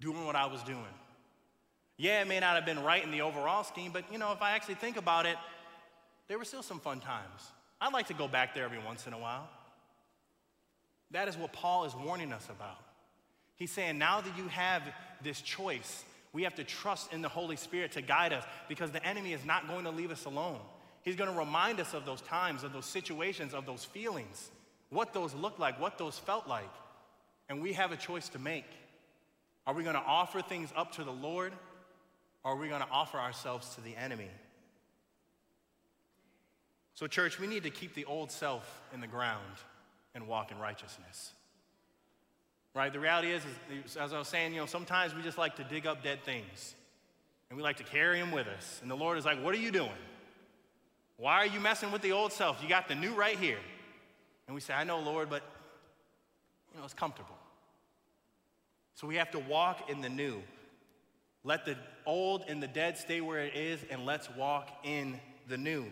doing 0.00 0.26
what 0.26 0.34
I 0.34 0.46
was 0.46 0.62
doing. 0.64 0.82
Yeah, 1.96 2.22
it 2.22 2.26
may 2.26 2.40
not 2.40 2.56
have 2.56 2.66
been 2.66 2.82
right 2.82 3.04
in 3.04 3.12
the 3.12 3.20
overall 3.20 3.62
scheme, 3.62 3.92
but 3.92 4.10
you 4.10 4.18
know, 4.18 4.32
if 4.32 4.42
I 4.42 4.56
actually 4.56 4.74
think 4.74 4.96
about 4.96 5.24
it, 5.24 5.36
there 6.26 6.36
were 6.36 6.44
still 6.44 6.64
some 6.64 6.80
fun 6.80 6.98
times. 6.98 7.52
I'd 7.84 7.92
like 7.92 8.06
to 8.06 8.14
go 8.14 8.26
back 8.26 8.54
there 8.54 8.64
every 8.64 8.78
once 8.78 9.06
in 9.06 9.12
a 9.12 9.18
while. 9.18 9.46
That 11.10 11.28
is 11.28 11.36
what 11.36 11.52
Paul 11.52 11.84
is 11.84 11.94
warning 11.94 12.32
us 12.32 12.48
about. 12.48 12.78
He's 13.56 13.70
saying, 13.70 13.98
now 13.98 14.22
that 14.22 14.38
you 14.38 14.48
have 14.48 14.82
this 15.22 15.42
choice, 15.42 16.02
we 16.32 16.44
have 16.44 16.54
to 16.54 16.64
trust 16.64 17.12
in 17.12 17.20
the 17.20 17.28
Holy 17.28 17.56
Spirit 17.56 17.92
to 17.92 18.00
guide 18.00 18.32
us 18.32 18.42
because 18.70 18.90
the 18.90 19.06
enemy 19.06 19.34
is 19.34 19.44
not 19.44 19.68
going 19.68 19.84
to 19.84 19.90
leave 19.90 20.10
us 20.10 20.24
alone. 20.24 20.60
He's 21.02 21.14
going 21.14 21.30
to 21.30 21.38
remind 21.38 21.78
us 21.78 21.92
of 21.92 22.06
those 22.06 22.22
times, 22.22 22.64
of 22.64 22.72
those 22.72 22.86
situations, 22.86 23.52
of 23.52 23.66
those 23.66 23.84
feelings, 23.84 24.50
what 24.88 25.12
those 25.12 25.34
looked 25.34 25.60
like, 25.60 25.78
what 25.78 25.98
those 25.98 26.18
felt 26.18 26.48
like. 26.48 26.72
And 27.50 27.60
we 27.60 27.74
have 27.74 27.92
a 27.92 27.96
choice 27.96 28.30
to 28.30 28.38
make. 28.38 28.64
Are 29.66 29.74
we 29.74 29.82
going 29.82 29.94
to 29.94 30.00
offer 30.00 30.40
things 30.40 30.70
up 30.74 30.92
to 30.92 31.04
the 31.04 31.12
Lord 31.12 31.52
or 32.44 32.52
are 32.52 32.56
we 32.56 32.68
going 32.68 32.80
to 32.80 32.90
offer 32.90 33.18
ourselves 33.18 33.74
to 33.74 33.82
the 33.82 33.94
enemy? 33.94 34.30
So, 36.94 37.06
church, 37.06 37.40
we 37.40 37.46
need 37.46 37.64
to 37.64 37.70
keep 37.70 37.94
the 37.94 38.04
old 38.04 38.30
self 38.30 38.82
in 38.92 39.00
the 39.00 39.06
ground 39.06 39.56
and 40.14 40.28
walk 40.28 40.52
in 40.52 40.58
righteousness. 40.58 41.32
Right? 42.74 42.92
The 42.92 43.00
reality 43.00 43.30
is, 43.30 43.42
is, 43.84 43.96
as 43.96 44.12
I 44.12 44.18
was 44.18 44.28
saying, 44.28 44.52
you 44.52 44.60
know, 44.60 44.66
sometimes 44.66 45.14
we 45.14 45.22
just 45.22 45.38
like 45.38 45.56
to 45.56 45.64
dig 45.64 45.86
up 45.86 46.02
dead 46.02 46.24
things 46.24 46.74
and 47.48 47.56
we 47.56 47.62
like 47.62 47.76
to 47.76 47.84
carry 47.84 48.18
them 48.18 48.32
with 48.32 48.46
us. 48.46 48.80
And 48.82 48.90
the 48.90 48.96
Lord 48.96 49.18
is 49.18 49.24
like, 49.24 49.42
What 49.42 49.54
are 49.54 49.58
you 49.58 49.70
doing? 49.70 49.90
Why 51.16 51.34
are 51.36 51.46
you 51.46 51.60
messing 51.60 51.92
with 51.92 52.02
the 52.02 52.12
old 52.12 52.32
self? 52.32 52.60
You 52.62 52.68
got 52.68 52.88
the 52.88 52.94
new 52.94 53.12
right 53.14 53.38
here. 53.38 53.60
And 54.46 54.54
we 54.54 54.60
say, 54.60 54.74
I 54.74 54.84
know, 54.84 54.98
Lord, 54.98 55.30
but, 55.30 55.42
you 56.72 56.78
know, 56.78 56.84
it's 56.84 56.94
comfortable. 56.94 57.36
So 58.94 59.06
we 59.06 59.16
have 59.16 59.30
to 59.32 59.38
walk 59.38 59.88
in 59.90 60.00
the 60.00 60.08
new. 60.08 60.42
Let 61.44 61.64
the 61.64 61.76
old 62.06 62.44
and 62.48 62.62
the 62.62 62.66
dead 62.66 62.98
stay 62.98 63.20
where 63.20 63.40
it 63.40 63.54
is, 63.54 63.84
and 63.90 64.04
let's 64.04 64.28
walk 64.30 64.68
in 64.82 65.20
the 65.48 65.56
new. 65.56 65.86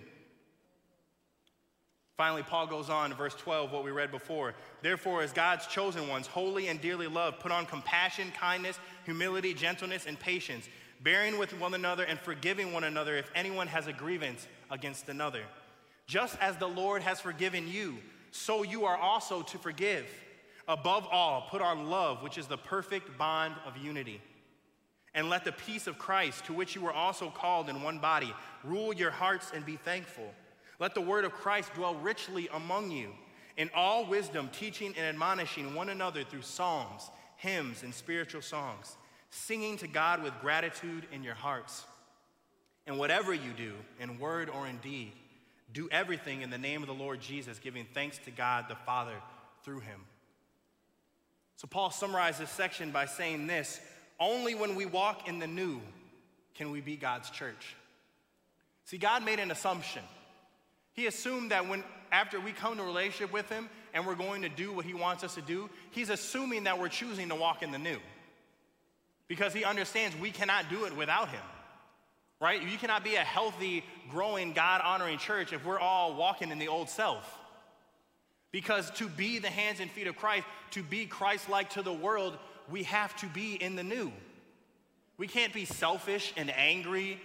Finally, 2.16 2.42
Paul 2.42 2.66
goes 2.66 2.90
on 2.90 3.11
to 3.11 3.16
verse 3.16 3.35
12, 3.35 3.72
what 3.72 3.85
we 3.85 3.90
read 3.90 4.11
before. 4.11 4.55
Therefore, 4.83 5.22
as 5.22 5.33
God's 5.33 5.66
chosen 5.66 6.09
ones, 6.09 6.27
holy 6.27 6.68
and 6.68 6.81
dearly 6.81 7.07
loved, 7.07 7.40
put 7.40 7.53
on 7.53 7.66
compassion, 7.66 8.33
kindness, 8.38 8.79
humility, 9.05 9.55
gentleness, 9.55 10.07
and 10.07 10.18
patience, 10.18 10.68
bearing 11.03 11.38
with 11.38 11.59
one 11.59 11.75
another 11.75 12.05
and 12.05 12.18
forgiving 12.18 12.72
one 12.72 12.85
another 12.85 13.16
if 13.16 13.31
anyone 13.35 13.66
has 13.66 13.87
a 13.87 13.92
grievance 13.92 14.46
against 14.70 15.09
another. 15.09 15.42
Just 16.07 16.37
as 16.40 16.57
the 16.59 16.68
Lord 16.68 17.03
has 17.03 17.20
forgiven 17.20 17.66
you, 17.66 17.96
so 18.31 18.62
you 18.62 18.85
are 18.85 18.96
also 18.96 19.42
to 19.42 19.59
forgive. 19.59 20.07
Above 20.68 21.07
all, 21.11 21.48
put 21.51 21.62
on 21.62 21.88
love, 21.88 22.22
which 22.22 22.38
is 22.38 22.46
the 22.46 22.59
perfect 22.59 23.16
bond 23.18 23.55
of 23.66 23.77
unity. 23.77 24.20
And 25.14 25.29
let 25.29 25.44
the 25.44 25.53
peace 25.53 25.87
of 25.87 25.98
Christ, 25.98 26.44
to 26.46 26.53
which 26.53 26.75
you 26.75 26.83
were 26.83 26.92
also 26.92 27.31
called 27.31 27.68
in 27.68 27.83
one 27.83 27.98
body, 27.98 28.33
rule 28.64 28.92
your 28.92 29.11
hearts 29.11 29.51
and 29.55 29.64
be 29.66 29.77
thankful. 29.77 30.33
Let 30.78 30.94
the 30.94 31.00
word 31.00 31.24
of 31.24 31.32
Christ 31.32 31.74
dwell 31.74 31.94
richly 31.94 32.48
among 32.52 32.90
you, 32.90 33.11
in 33.56 33.70
all 33.74 34.06
wisdom, 34.06 34.48
teaching 34.52 34.94
and 34.96 35.06
admonishing 35.06 35.74
one 35.74 35.88
another 35.88 36.24
through 36.24 36.42
psalms, 36.42 37.11
hymns, 37.37 37.82
and 37.82 37.94
spiritual 37.94 38.42
songs, 38.42 38.96
singing 39.30 39.76
to 39.78 39.87
God 39.87 40.22
with 40.22 40.32
gratitude 40.40 41.06
in 41.12 41.22
your 41.22 41.35
hearts. 41.35 41.85
And 42.87 42.98
whatever 42.98 43.32
you 43.32 43.52
do, 43.56 43.74
in 44.00 44.18
word 44.18 44.48
or 44.48 44.66
in 44.66 44.78
deed, 44.78 45.12
do 45.72 45.88
everything 45.90 46.42
in 46.42 46.50
the 46.50 46.58
name 46.58 46.82
of 46.82 46.88
the 46.88 46.94
Lord 46.94 47.20
Jesus, 47.20 47.58
giving 47.58 47.87
thanks 47.94 48.18
to 48.24 48.30
God 48.30 48.66
the 48.68 48.74
Father 48.74 49.14
through 49.64 49.80
him. 49.80 50.00
So, 51.56 51.68
Paul 51.68 51.90
summarizes 51.90 52.40
this 52.40 52.50
section 52.50 52.90
by 52.90 53.06
saying 53.06 53.46
this 53.46 53.80
only 54.18 54.54
when 54.54 54.74
we 54.74 54.85
walk 54.85 55.28
in 55.28 55.38
the 55.38 55.46
new 55.46 55.80
can 56.54 56.70
we 56.70 56.80
be 56.80 56.96
God's 56.96 57.30
church. 57.30 57.76
See, 58.85 58.98
God 58.98 59.24
made 59.24 59.38
an 59.38 59.50
assumption. 59.50 60.02
He 60.94 61.07
assumed 61.07 61.50
that 61.50 61.68
when 61.68 61.85
after 62.11 62.38
we 62.38 62.52
come 62.52 62.76
to 62.76 62.83
relationship 62.83 63.33
with 63.33 63.48
him 63.48 63.68
and 63.94 64.07
we're 64.07 64.14
going 64.14 64.42
to 64.42 64.48
do 64.48 64.72
what 64.72 64.85
he 64.85 64.94
wants 64.94 65.24
us 65.24 65.35
to 65.35 65.42
do, 65.42 65.70
he's 65.90 66.11
assuming 66.11 66.64
that 66.64 66.78
we're 66.78 66.88
choosing 66.88 67.31
to 67.31 67.35
walk 67.35 67.62
in 67.62 67.72
the 67.72 67.78
new. 67.78 67.98
Because 69.28 69.55
he 69.55 69.64
understands 69.64 70.14
we 70.16 70.31
cannot 70.31 70.68
do 70.68 70.85
it 70.85 70.94
without 70.94 71.31
him. 71.31 71.40
Right? 72.38 72.61
You 72.61 72.76
cannot 72.76 73.05
be 73.05 73.14
a 73.14 73.20
healthy, 73.20 73.85
growing, 74.11 74.52
God 74.52 74.83
honoring 74.85 75.18
church 75.18 75.52
if 75.52 75.64
we're 75.64 75.78
all 75.78 76.14
walking 76.16 76.50
in 76.50 76.59
the 76.59 76.68
old 76.68 76.90
self. 76.90 77.38
Because 78.50 78.90
to 78.92 79.09
be 79.09 79.38
the 79.38 79.48
hands 79.48 79.81
and 79.81 79.90
feet 79.90 80.07
of 80.07 80.16
Christ, 80.16 80.44
to 80.72 80.83
be 80.83 81.07
Christ 81.07 81.48
like 81.48 81.70
to 81.70 81.83
the 81.83 81.92
world, 81.92 82.37
we 82.70 82.83
have 82.83 83.16
to 83.18 83.26
be 83.26 83.55
in 83.55 83.76
the 83.76 83.83
new. 83.83 84.12
We 85.16 85.28
can't 85.28 85.55
be 85.55 85.64
selfish 85.64 86.35
and 86.37 86.50
angry 86.50 87.18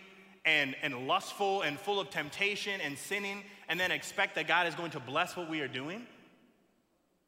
and, 0.45 0.75
and 0.81 1.07
lustful 1.07 1.63
and 1.63 1.77
full 1.77 1.99
of 1.99 2.09
temptation 2.09 2.79
and 2.79 2.97
sinning 2.97 3.43
and 3.69 3.79
then 3.79 3.91
expect 3.91 4.35
that 4.35 4.47
God 4.47 4.67
is 4.67 4.75
going 4.75 4.91
to 4.91 4.99
bless 4.99 5.35
what 5.35 5.49
we 5.49 5.61
are 5.61 5.67
doing. 5.67 6.05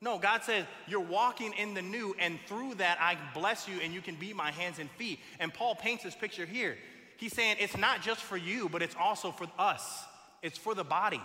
No, 0.01 0.17
God 0.17 0.43
says, 0.43 0.65
You're 0.87 0.99
walking 1.01 1.53
in 1.53 1.73
the 1.73 1.81
new, 1.81 2.15
and 2.19 2.39
through 2.47 2.75
that 2.75 2.97
I 3.01 3.17
bless 3.33 3.67
you 3.67 3.79
and 3.83 3.93
you 3.93 4.01
can 4.01 4.15
be 4.15 4.33
my 4.33 4.51
hands 4.51 4.79
and 4.79 4.89
feet. 4.91 5.19
And 5.39 5.53
Paul 5.53 5.75
paints 5.75 6.03
this 6.03 6.15
picture 6.15 6.45
here. 6.45 6.77
He's 7.17 7.33
saying 7.33 7.57
it's 7.59 7.77
not 7.77 8.01
just 8.01 8.21
for 8.21 8.37
you, 8.37 8.69
but 8.69 8.81
it's 8.81 8.95
also 8.97 9.31
for 9.31 9.47
us, 9.57 10.05
it's 10.41 10.57
for 10.57 10.73
the 10.73 10.85
body. 10.85 11.21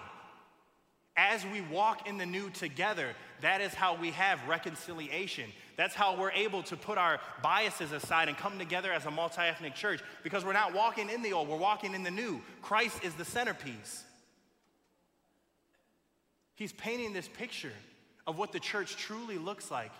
As 1.16 1.46
we 1.46 1.60
walk 1.60 2.08
in 2.08 2.18
the 2.18 2.26
new 2.26 2.50
together, 2.50 3.10
that 3.40 3.60
is 3.60 3.72
how 3.72 3.94
we 3.94 4.10
have 4.10 4.40
reconciliation. 4.48 5.48
That's 5.76 5.94
how 5.94 6.18
we're 6.18 6.32
able 6.32 6.64
to 6.64 6.76
put 6.76 6.98
our 6.98 7.20
biases 7.40 7.92
aside 7.92 8.28
and 8.28 8.36
come 8.36 8.58
together 8.58 8.92
as 8.92 9.06
a 9.06 9.12
multi 9.12 9.42
ethnic 9.42 9.76
church 9.76 10.00
because 10.24 10.44
we're 10.44 10.52
not 10.52 10.74
walking 10.74 11.10
in 11.10 11.22
the 11.22 11.32
old, 11.32 11.48
we're 11.48 11.56
walking 11.56 11.94
in 11.94 12.02
the 12.02 12.10
new. 12.10 12.40
Christ 12.62 13.04
is 13.04 13.14
the 13.14 13.24
centerpiece. 13.24 14.02
He's 16.56 16.72
painting 16.72 17.12
this 17.12 17.28
picture 17.28 17.72
of 18.26 18.38
what 18.38 18.52
the 18.52 18.60
church 18.60 18.96
truly 18.96 19.38
looks 19.38 19.70
like 19.70 19.92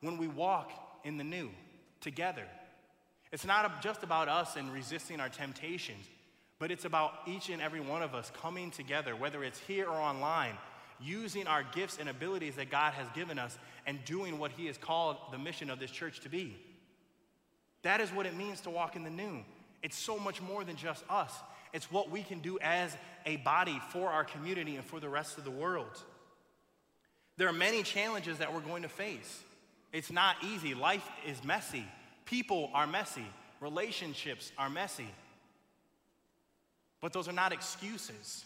when 0.00 0.18
we 0.18 0.28
walk 0.28 0.70
in 1.04 1.16
the 1.16 1.24
new 1.24 1.50
together. 2.00 2.44
It's 3.32 3.46
not 3.46 3.82
just 3.82 4.02
about 4.02 4.28
us 4.28 4.56
and 4.56 4.72
resisting 4.72 5.20
our 5.20 5.30
temptations, 5.30 6.04
but 6.58 6.70
it's 6.70 6.84
about 6.84 7.12
each 7.26 7.48
and 7.48 7.62
every 7.62 7.80
one 7.80 8.02
of 8.02 8.14
us 8.14 8.30
coming 8.40 8.70
together, 8.70 9.16
whether 9.16 9.42
it's 9.42 9.58
here 9.58 9.86
or 9.86 9.98
online, 9.98 10.56
using 11.00 11.46
our 11.46 11.64
gifts 11.74 11.96
and 11.98 12.08
abilities 12.08 12.56
that 12.56 12.70
God 12.70 12.92
has 12.92 13.08
given 13.14 13.38
us 13.38 13.58
and 13.86 14.04
doing 14.04 14.38
what 14.38 14.52
He 14.52 14.66
has 14.66 14.76
called 14.76 15.16
the 15.32 15.38
mission 15.38 15.70
of 15.70 15.80
this 15.80 15.90
church 15.90 16.20
to 16.20 16.28
be. 16.28 16.56
That 17.82 18.00
is 18.00 18.10
what 18.10 18.26
it 18.26 18.36
means 18.36 18.60
to 18.60 18.70
walk 18.70 18.94
in 18.94 19.02
the 19.02 19.10
new. 19.10 19.40
It's 19.82 19.96
so 19.96 20.18
much 20.18 20.40
more 20.40 20.62
than 20.62 20.76
just 20.76 21.02
us, 21.10 21.32
it's 21.72 21.90
what 21.90 22.10
we 22.10 22.22
can 22.22 22.40
do 22.40 22.58
as 22.60 22.96
a 23.24 23.36
body 23.36 23.80
for 23.90 24.08
our 24.08 24.24
community 24.24 24.76
and 24.76 24.84
for 24.84 25.00
the 25.00 25.08
rest 25.08 25.38
of 25.38 25.44
the 25.44 25.50
world. 25.50 26.02
There 27.36 27.48
are 27.48 27.52
many 27.52 27.82
challenges 27.82 28.38
that 28.38 28.52
we're 28.52 28.60
going 28.60 28.82
to 28.82 28.88
face. 28.88 29.40
It's 29.92 30.10
not 30.10 30.36
easy. 30.42 30.74
Life 30.74 31.06
is 31.26 31.42
messy. 31.44 31.84
People 32.24 32.70
are 32.74 32.86
messy. 32.86 33.26
Relationships 33.60 34.52
are 34.58 34.68
messy. 34.68 35.08
But 37.00 37.12
those 37.12 37.28
are 37.28 37.32
not 37.32 37.52
excuses. 37.52 38.44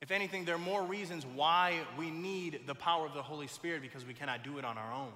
If 0.00 0.10
anything, 0.10 0.44
there 0.44 0.54
are 0.54 0.58
more 0.58 0.82
reasons 0.82 1.24
why 1.34 1.80
we 1.98 2.10
need 2.10 2.60
the 2.66 2.74
power 2.74 3.06
of 3.06 3.14
the 3.14 3.22
Holy 3.22 3.46
Spirit 3.46 3.82
because 3.82 4.04
we 4.04 4.14
cannot 4.14 4.44
do 4.44 4.58
it 4.58 4.64
on 4.64 4.76
our 4.76 4.92
own. 4.92 5.12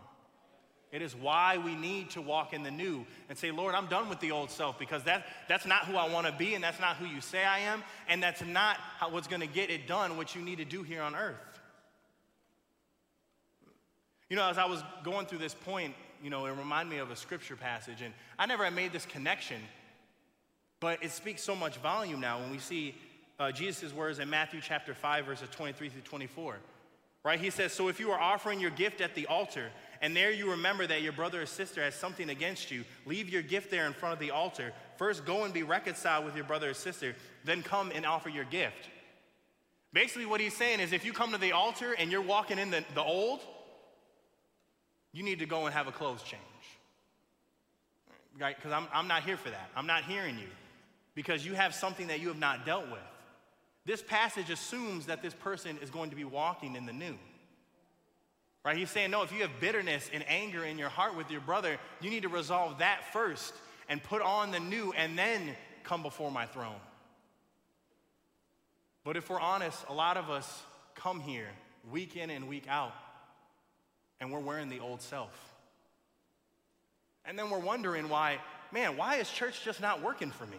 It 0.92 1.02
is 1.02 1.14
why 1.14 1.56
we 1.56 1.76
need 1.76 2.10
to 2.10 2.20
walk 2.20 2.52
in 2.52 2.64
the 2.64 2.70
new 2.70 3.06
and 3.28 3.38
say, 3.38 3.52
Lord, 3.52 3.76
I'm 3.76 3.86
done 3.86 4.08
with 4.08 4.18
the 4.18 4.32
old 4.32 4.50
self 4.50 4.78
because 4.78 5.04
that, 5.04 5.24
that's 5.48 5.64
not 5.64 5.84
who 5.84 5.96
I 5.96 6.08
want 6.08 6.26
to 6.26 6.32
be 6.32 6.54
and 6.54 6.64
that's 6.64 6.80
not 6.80 6.96
who 6.96 7.06
you 7.06 7.20
say 7.20 7.44
I 7.44 7.60
am 7.60 7.84
and 8.08 8.20
that's 8.20 8.44
not 8.44 8.76
how, 8.98 9.10
what's 9.10 9.28
going 9.28 9.40
to 9.40 9.46
get 9.46 9.70
it 9.70 9.86
done, 9.86 10.16
what 10.16 10.34
you 10.34 10.42
need 10.42 10.58
to 10.58 10.64
do 10.64 10.82
here 10.82 11.02
on 11.02 11.14
earth. 11.14 11.36
You 14.28 14.36
know, 14.36 14.48
as 14.48 14.58
I 14.58 14.66
was 14.66 14.82
going 15.04 15.26
through 15.26 15.38
this 15.38 15.54
point, 15.54 15.94
you 16.22 16.30
know, 16.30 16.46
it 16.46 16.50
reminded 16.50 16.90
me 16.90 16.98
of 16.98 17.10
a 17.10 17.16
scripture 17.16 17.56
passage 17.56 18.02
and 18.02 18.12
I 18.36 18.46
never 18.46 18.64
had 18.64 18.74
made 18.74 18.92
this 18.92 19.06
connection, 19.06 19.60
but 20.80 21.04
it 21.04 21.12
speaks 21.12 21.42
so 21.42 21.54
much 21.54 21.76
volume 21.76 22.20
now 22.20 22.40
when 22.40 22.50
we 22.50 22.58
see 22.58 22.96
uh, 23.38 23.52
Jesus' 23.52 23.92
words 23.94 24.18
in 24.18 24.28
Matthew 24.28 24.60
chapter 24.60 24.92
5, 24.92 25.24
verses 25.24 25.48
23 25.50 25.88
through 25.88 26.00
24. 26.02 26.56
Right? 27.22 27.38
He 27.38 27.50
says, 27.50 27.72
So 27.72 27.88
if 27.88 28.00
you 28.00 28.10
are 28.10 28.20
offering 28.20 28.60
your 28.60 28.70
gift 28.70 29.00
at 29.00 29.14
the 29.14 29.26
altar, 29.26 29.70
and 30.00 30.16
there 30.16 30.30
you 30.30 30.50
remember 30.52 30.86
that 30.86 31.02
your 31.02 31.12
brother 31.12 31.42
or 31.42 31.46
sister 31.46 31.82
has 31.82 31.94
something 31.94 32.30
against 32.30 32.70
you, 32.70 32.84
leave 33.04 33.28
your 33.28 33.42
gift 33.42 33.70
there 33.70 33.86
in 33.86 33.92
front 33.92 34.14
of 34.14 34.18
the 34.18 34.30
altar. 34.30 34.72
First, 34.96 35.26
go 35.26 35.44
and 35.44 35.52
be 35.52 35.62
reconciled 35.62 36.24
with 36.24 36.34
your 36.34 36.44
brother 36.44 36.70
or 36.70 36.74
sister, 36.74 37.14
then 37.44 37.62
come 37.62 37.92
and 37.94 38.06
offer 38.06 38.30
your 38.30 38.44
gift. 38.44 38.88
Basically, 39.92 40.24
what 40.24 40.40
he's 40.40 40.56
saying 40.56 40.80
is 40.80 40.92
if 40.92 41.04
you 41.04 41.12
come 41.12 41.32
to 41.32 41.38
the 41.38 41.52
altar 41.52 41.94
and 41.98 42.10
you're 42.10 42.22
walking 42.22 42.58
in 42.58 42.70
the, 42.70 42.84
the 42.94 43.02
old, 43.02 43.40
you 45.12 45.22
need 45.22 45.40
to 45.40 45.46
go 45.46 45.66
and 45.66 45.74
have 45.74 45.88
a 45.88 45.92
clothes 45.92 46.22
change. 46.22 46.42
Right? 48.38 48.56
Because 48.56 48.72
I'm, 48.72 48.86
I'm 48.94 49.08
not 49.08 49.24
here 49.24 49.36
for 49.36 49.50
that. 49.50 49.70
I'm 49.76 49.86
not 49.86 50.04
hearing 50.04 50.38
you 50.38 50.48
because 51.14 51.44
you 51.44 51.54
have 51.54 51.74
something 51.74 52.06
that 52.06 52.20
you 52.20 52.28
have 52.28 52.38
not 52.38 52.64
dealt 52.64 52.88
with. 52.90 53.00
This 53.84 54.02
passage 54.02 54.50
assumes 54.50 55.06
that 55.06 55.20
this 55.20 55.34
person 55.34 55.76
is 55.82 55.90
going 55.90 56.10
to 56.10 56.16
be 56.16 56.24
walking 56.24 56.76
in 56.76 56.86
the 56.86 56.92
new. 56.92 57.16
Right? 58.64 58.76
He's 58.76 58.90
saying, 58.90 59.10
no, 59.10 59.22
if 59.22 59.32
you 59.32 59.40
have 59.40 59.50
bitterness 59.58 60.10
and 60.12 60.22
anger 60.28 60.64
in 60.64 60.78
your 60.78 60.90
heart 60.90 61.16
with 61.16 61.30
your 61.30 61.40
brother, 61.40 61.78
you 62.00 62.10
need 62.10 62.22
to 62.22 62.28
resolve 62.28 62.78
that 62.78 63.12
first 63.12 63.54
and 63.88 64.02
put 64.02 64.20
on 64.20 64.50
the 64.50 64.60
new 64.60 64.92
and 64.92 65.18
then 65.18 65.56
come 65.82 66.02
before 66.02 66.30
my 66.30 66.46
throne. 66.46 66.76
But 69.02 69.16
if 69.16 69.30
we're 69.30 69.40
honest, 69.40 69.82
a 69.88 69.94
lot 69.94 70.18
of 70.18 70.28
us 70.28 70.62
come 70.94 71.20
here 71.20 71.48
week 71.90 72.16
in 72.16 72.28
and 72.28 72.48
week 72.48 72.66
out 72.68 72.92
and 74.20 74.30
we're 74.30 74.40
wearing 74.40 74.68
the 74.68 74.80
old 74.80 75.00
self. 75.00 75.32
And 77.24 77.38
then 77.38 77.48
we're 77.48 77.58
wondering 77.58 78.10
why, 78.10 78.38
man, 78.72 78.98
why 78.98 79.16
is 79.16 79.30
church 79.30 79.64
just 79.64 79.80
not 79.80 80.02
working 80.02 80.30
for 80.30 80.44
me? 80.46 80.58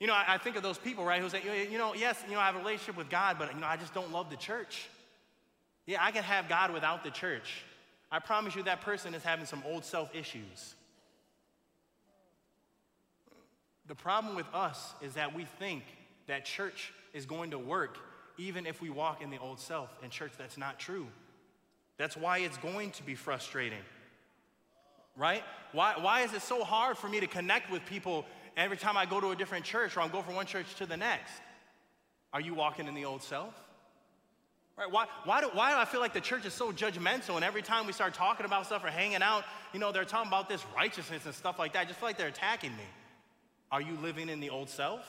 You 0.00 0.06
know, 0.06 0.14
I, 0.14 0.24
I 0.28 0.38
think 0.38 0.56
of 0.56 0.62
those 0.62 0.78
people, 0.78 1.04
right, 1.04 1.20
who 1.20 1.28
say, 1.28 1.42
you 1.70 1.78
know, 1.78 1.94
yes, 1.94 2.22
you 2.26 2.34
know, 2.34 2.40
I 2.40 2.46
have 2.46 2.56
a 2.56 2.58
relationship 2.58 2.96
with 2.96 3.10
God, 3.10 3.36
but, 3.38 3.54
you 3.54 3.60
know, 3.60 3.66
I 3.66 3.76
just 3.76 3.94
don't 3.94 4.12
love 4.12 4.30
the 4.30 4.36
church. 4.36 4.88
Yeah, 5.86 6.04
I 6.04 6.10
can 6.10 6.24
have 6.24 6.48
God 6.48 6.72
without 6.72 7.04
the 7.04 7.10
church. 7.10 7.64
I 8.10 8.18
promise 8.18 8.54
you 8.54 8.62
that 8.64 8.80
person 8.80 9.14
is 9.14 9.22
having 9.22 9.46
some 9.46 9.62
old 9.66 9.84
self 9.84 10.14
issues. 10.14 10.74
The 13.86 13.94
problem 13.94 14.34
with 14.34 14.46
us 14.52 14.94
is 15.00 15.14
that 15.14 15.34
we 15.34 15.44
think 15.44 15.84
that 16.26 16.44
church 16.44 16.92
is 17.14 17.24
going 17.24 17.52
to 17.52 17.58
work 17.58 17.98
even 18.36 18.66
if 18.66 18.82
we 18.82 18.90
walk 18.90 19.22
in 19.22 19.30
the 19.30 19.38
old 19.38 19.60
self. 19.60 19.88
In 20.02 20.10
church, 20.10 20.32
that's 20.36 20.58
not 20.58 20.78
true. 20.78 21.06
That's 21.98 22.16
why 22.16 22.38
it's 22.38 22.58
going 22.58 22.90
to 22.92 23.02
be 23.02 23.14
frustrating. 23.14 23.78
Right? 25.16 25.42
Why, 25.72 25.94
why 25.98 26.22
is 26.22 26.34
it 26.34 26.42
so 26.42 26.62
hard 26.64 26.98
for 26.98 27.08
me 27.08 27.20
to 27.20 27.26
connect 27.26 27.70
with 27.70 27.84
people 27.86 28.26
every 28.56 28.76
time 28.76 28.96
I 28.96 29.06
go 29.06 29.20
to 29.20 29.30
a 29.30 29.36
different 29.36 29.64
church 29.64 29.96
or 29.96 30.00
I'm 30.00 30.10
going 30.10 30.24
from 30.24 30.34
one 30.34 30.46
church 30.46 30.74
to 30.76 30.86
the 30.86 30.96
next? 30.96 31.32
Are 32.32 32.40
you 32.40 32.54
walking 32.54 32.86
in 32.86 32.94
the 32.94 33.04
old 33.04 33.22
self? 33.22 33.54
Right? 34.78 34.90
Why, 34.90 35.06
why, 35.24 35.40
do, 35.40 35.48
why 35.52 35.70
do 35.70 35.78
I 35.78 35.86
feel 35.86 36.00
like 36.00 36.12
the 36.12 36.20
church 36.20 36.44
is 36.44 36.52
so 36.52 36.70
judgmental 36.70 37.36
and 37.36 37.44
every 37.44 37.62
time 37.62 37.86
we 37.86 37.92
start 37.92 38.12
talking 38.12 38.44
about 38.44 38.66
stuff 38.66 38.84
or 38.84 38.88
hanging 38.88 39.22
out, 39.22 39.44
you 39.72 39.80
know, 39.80 39.90
they're 39.90 40.04
talking 40.04 40.28
about 40.28 40.48
this 40.48 40.64
righteousness 40.74 41.24
and 41.24 41.34
stuff 41.34 41.58
like 41.58 41.72
that. 41.72 41.80
I 41.80 41.84
just 41.86 41.98
feel 41.98 42.08
like 42.08 42.18
they're 42.18 42.28
attacking 42.28 42.76
me. 42.76 42.84
Are 43.72 43.80
you 43.80 43.96
living 44.02 44.28
in 44.28 44.40
the 44.40 44.50
old 44.50 44.68
self? 44.68 45.00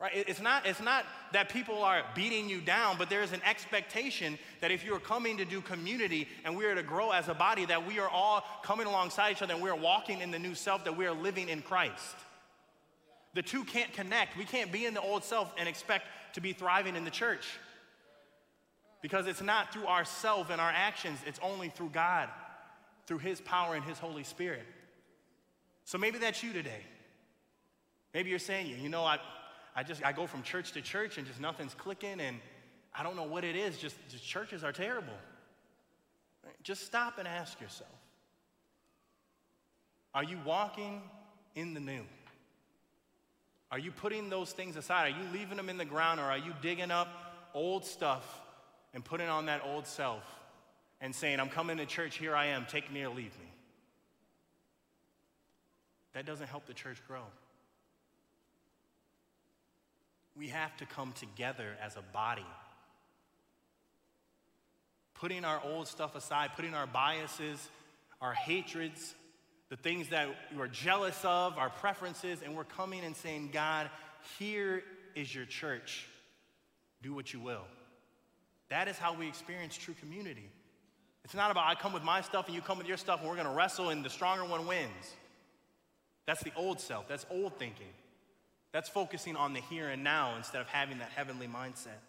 Right? 0.00 0.12
It's 0.14 0.40
not, 0.40 0.64
it's 0.66 0.80
not 0.80 1.06
that 1.32 1.48
people 1.48 1.82
are 1.82 2.04
beating 2.14 2.48
you 2.48 2.60
down, 2.60 2.98
but 2.98 3.10
there 3.10 3.22
is 3.22 3.32
an 3.32 3.40
expectation 3.44 4.38
that 4.60 4.70
if 4.70 4.84
you're 4.84 5.00
coming 5.00 5.36
to 5.38 5.44
do 5.44 5.60
community 5.60 6.28
and 6.44 6.56
we 6.56 6.66
are 6.66 6.74
to 6.74 6.84
grow 6.84 7.10
as 7.10 7.28
a 7.28 7.34
body, 7.34 7.64
that 7.66 7.84
we 7.84 7.98
are 7.98 8.08
all 8.08 8.44
coming 8.62 8.86
alongside 8.86 9.32
each 9.32 9.42
other 9.42 9.54
and 9.54 9.62
we 9.62 9.70
are 9.70 9.76
walking 9.76 10.20
in 10.20 10.30
the 10.30 10.38
new 10.38 10.54
self, 10.54 10.84
that 10.84 10.96
we 10.96 11.06
are 11.06 11.14
living 11.14 11.48
in 11.48 11.62
Christ. 11.62 12.16
The 13.34 13.42
two 13.42 13.64
can't 13.64 13.92
connect. 13.92 14.36
We 14.36 14.44
can't 14.44 14.70
be 14.70 14.86
in 14.86 14.94
the 14.94 15.00
old 15.00 15.24
self 15.24 15.52
and 15.58 15.68
expect 15.68 16.06
to 16.34 16.40
be 16.40 16.52
thriving 16.52 16.94
in 16.94 17.04
the 17.04 17.10
church. 17.10 17.46
Because 19.00 19.26
it's 19.26 19.42
not 19.42 19.72
through 19.72 19.86
ourselves 19.86 20.50
and 20.50 20.60
our 20.60 20.72
actions, 20.74 21.18
it's 21.26 21.38
only 21.42 21.68
through 21.68 21.90
God, 21.90 22.28
through 23.06 23.18
His 23.18 23.40
power 23.40 23.74
and 23.74 23.84
His 23.84 23.98
Holy 23.98 24.24
Spirit. 24.24 24.66
So 25.84 25.98
maybe 25.98 26.18
that's 26.18 26.42
you 26.42 26.52
today. 26.52 26.82
Maybe 28.12 28.30
you're 28.30 28.38
saying, 28.38 28.74
you 28.82 28.88
know, 28.88 29.04
I, 29.04 29.18
I 29.76 29.82
just 29.82 30.04
I 30.04 30.12
go 30.12 30.26
from 30.26 30.42
church 30.42 30.72
to 30.72 30.82
church 30.82 31.18
and 31.18 31.26
just 31.26 31.40
nothing's 31.40 31.74
clicking 31.74 32.20
and 32.20 32.38
I 32.94 33.02
don't 33.02 33.16
know 33.16 33.24
what 33.24 33.44
it 33.44 33.54
is. 33.54 33.78
Just, 33.78 33.96
just 34.10 34.24
churches 34.24 34.64
are 34.64 34.72
terrible. 34.72 35.14
Just 36.62 36.84
stop 36.84 37.18
and 37.18 37.28
ask 37.28 37.60
yourself. 37.60 37.90
Are 40.14 40.24
you 40.24 40.38
walking 40.44 41.02
in 41.54 41.74
the 41.74 41.80
new? 41.80 42.02
Are 43.70 43.78
you 43.78 43.92
putting 43.92 44.30
those 44.30 44.52
things 44.52 44.76
aside? 44.76 45.12
Are 45.12 45.16
you 45.16 45.24
leaving 45.32 45.56
them 45.56 45.68
in 45.68 45.76
the 45.76 45.84
ground 45.84 46.18
or 46.18 46.24
are 46.24 46.38
you 46.38 46.54
digging 46.62 46.90
up 46.90 47.08
old 47.54 47.84
stuff 47.84 48.24
and 48.94 49.04
putting 49.04 49.28
on 49.28 49.46
that 49.46 49.62
old 49.64 49.86
self 49.86 50.22
and 51.00 51.14
saying, 51.14 51.40
I'm 51.40 51.48
coming 51.48 51.76
to 51.78 51.86
church, 51.86 52.16
here 52.16 52.34
I 52.34 52.46
am, 52.46 52.66
take 52.66 52.92
me 52.92 53.02
or 53.02 53.08
leave 53.08 53.38
me. 53.38 53.52
That 56.14 56.26
doesn't 56.26 56.48
help 56.48 56.66
the 56.66 56.74
church 56.74 56.98
grow. 57.06 57.22
We 60.36 60.48
have 60.48 60.76
to 60.78 60.86
come 60.86 61.12
together 61.12 61.76
as 61.82 61.96
a 61.96 62.02
body. 62.12 62.46
Putting 65.14 65.44
our 65.44 65.60
old 65.64 65.88
stuff 65.88 66.14
aside, 66.14 66.50
putting 66.56 66.74
our 66.74 66.86
biases, 66.86 67.68
our 68.20 68.32
hatreds, 68.32 69.14
the 69.68 69.76
things 69.76 70.08
that 70.08 70.28
we're 70.56 70.68
jealous 70.68 71.18
of, 71.24 71.58
our 71.58 71.70
preferences, 71.70 72.40
and 72.44 72.56
we're 72.56 72.64
coming 72.64 73.04
and 73.04 73.14
saying, 73.16 73.50
God, 73.52 73.90
here 74.38 74.82
is 75.14 75.32
your 75.32 75.44
church. 75.44 76.06
Do 77.02 77.12
what 77.12 77.32
you 77.32 77.40
will. 77.40 77.64
That 78.70 78.88
is 78.88 78.98
how 78.98 79.14
we 79.14 79.26
experience 79.28 79.76
true 79.76 79.94
community. 80.00 80.50
It's 81.24 81.34
not 81.34 81.50
about 81.50 81.66
I 81.66 81.74
come 81.74 81.92
with 81.92 82.02
my 82.02 82.20
stuff 82.20 82.46
and 82.46 82.54
you 82.54 82.60
come 82.62 82.78
with 82.78 82.86
your 82.86 82.96
stuff 82.96 83.20
and 83.20 83.28
we're 83.28 83.36
going 83.36 83.46
to 83.46 83.52
wrestle 83.52 83.90
and 83.90 84.04
the 84.04 84.10
stronger 84.10 84.44
one 84.44 84.66
wins. 84.66 85.14
That's 86.26 86.42
the 86.42 86.52
old 86.56 86.80
self. 86.80 87.08
That's 87.08 87.26
old 87.30 87.58
thinking. 87.58 87.86
That's 88.72 88.88
focusing 88.88 89.36
on 89.36 89.54
the 89.54 89.60
here 89.60 89.88
and 89.88 90.04
now 90.04 90.36
instead 90.36 90.60
of 90.60 90.68
having 90.68 90.98
that 90.98 91.10
heavenly 91.14 91.46
mindset. 91.46 92.00